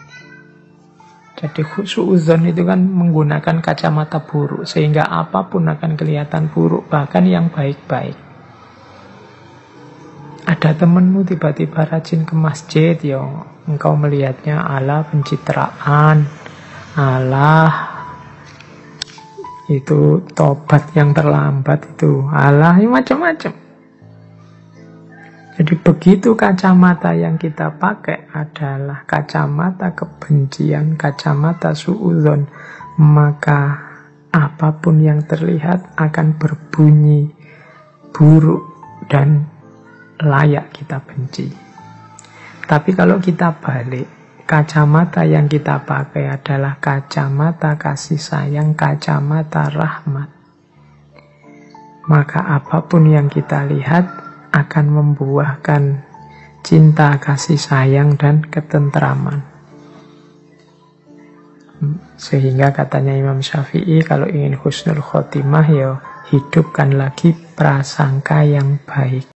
Jadi 1.39 1.62
suudzon 1.88 2.48
itu 2.48 2.63
kan 2.63 2.84
menggunakan 2.84 3.63
kacamata 3.63 4.24
buruk 4.24 4.67
sehingga 4.67 5.08
apa 5.08 5.48
pun 5.48 5.67
akan 5.67 5.96
kelihatan 5.96 6.52
buruk 6.52 6.88
bahkan 6.91 7.24
yang 7.28 7.48
baik-baik. 7.52 8.15
Ada 10.43 10.76
temenmu 10.76 11.24
tiba-tiba 11.24 11.88
rajin 11.88 12.28
ke 12.28 12.36
masjid, 12.36 13.00
ya 13.00 13.24
engkau 13.63 13.96
melihatnya 13.96 14.60
Allah 14.60 15.08
pencitraan, 15.08 16.28
Allah 17.00 17.92
itu 19.81 20.21
tobat 20.38 20.93
yang 20.93 21.15
terlambat 21.15 21.97
itu 21.97 22.25
Allah 22.29 22.77
macam-macam. 22.77 23.53
Jadi 25.53 25.73
begitu 25.86 26.33
kacamata 26.33 27.13
yang 27.13 27.38
kita 27.38 27.77
pakai 27.77 28.25
adalah 28.33 29.05
kacamata 29.05 29.93
kebencian, 29.93 30.97
kacamata 30.97 31.77
suudon, 31.77 32.49
maka 32.97 33.77
apa 34.33 34.73
pun 34.81 34.97
yang 34.97 35.21
terlihat 35.21 35.93
akan 35.93 36.41
berbunyi 36.41 37.29
buruk 38.09 38.65
dan 39.05 39.45
layak 40.17 40.73
kita 40.73 40.97
benci. 41.05 41.53
Tapi 42.65 42.89
kalau 42.97 43.21
kita 43.21 43.53
balik, 43.62 44.22
kacamata 44.54 45.26
yang 45.26 45.50
kita 45.50 45.82
pakai 45.82 46.30
adalah 46.30 46.78
kacamata 46.78 47.74
kasih 47.74 48.22
sayang, 48.22 48.78
kacamata 48.78 49.66
rahmat. 49.74 50.30
Maka 52.06 52.62
apa 52.62 52.86
pun 52.86 53.10
yang 53.10 53.34
kita 53.34 53.66
lihat 53.66 54.06
akan 54.54 54.86
membuahkan 54.94 56.06
cinta, 56.62 57.18
kasih 57.18 57.58
sayang, 57.58 58.13
dan 58.13 58.46
ketentraman. 58.46 59.42
Sehingga 62.22 62.78
katanya 62.78 63.18
Imam 63.18 63.42
Syafi'i 63.42 64.06
kalau 64.06 64.30
ingin 64.30 64.54
husnul 64.54 65.02
khotimah 65.02 65.66
ya 65.66 65.98
hidupkan 66.30 66.94
lagi 66.94 67.34
prasangka 67.58 68.46
yang 68.46 68.78
baik. 68.86 69.34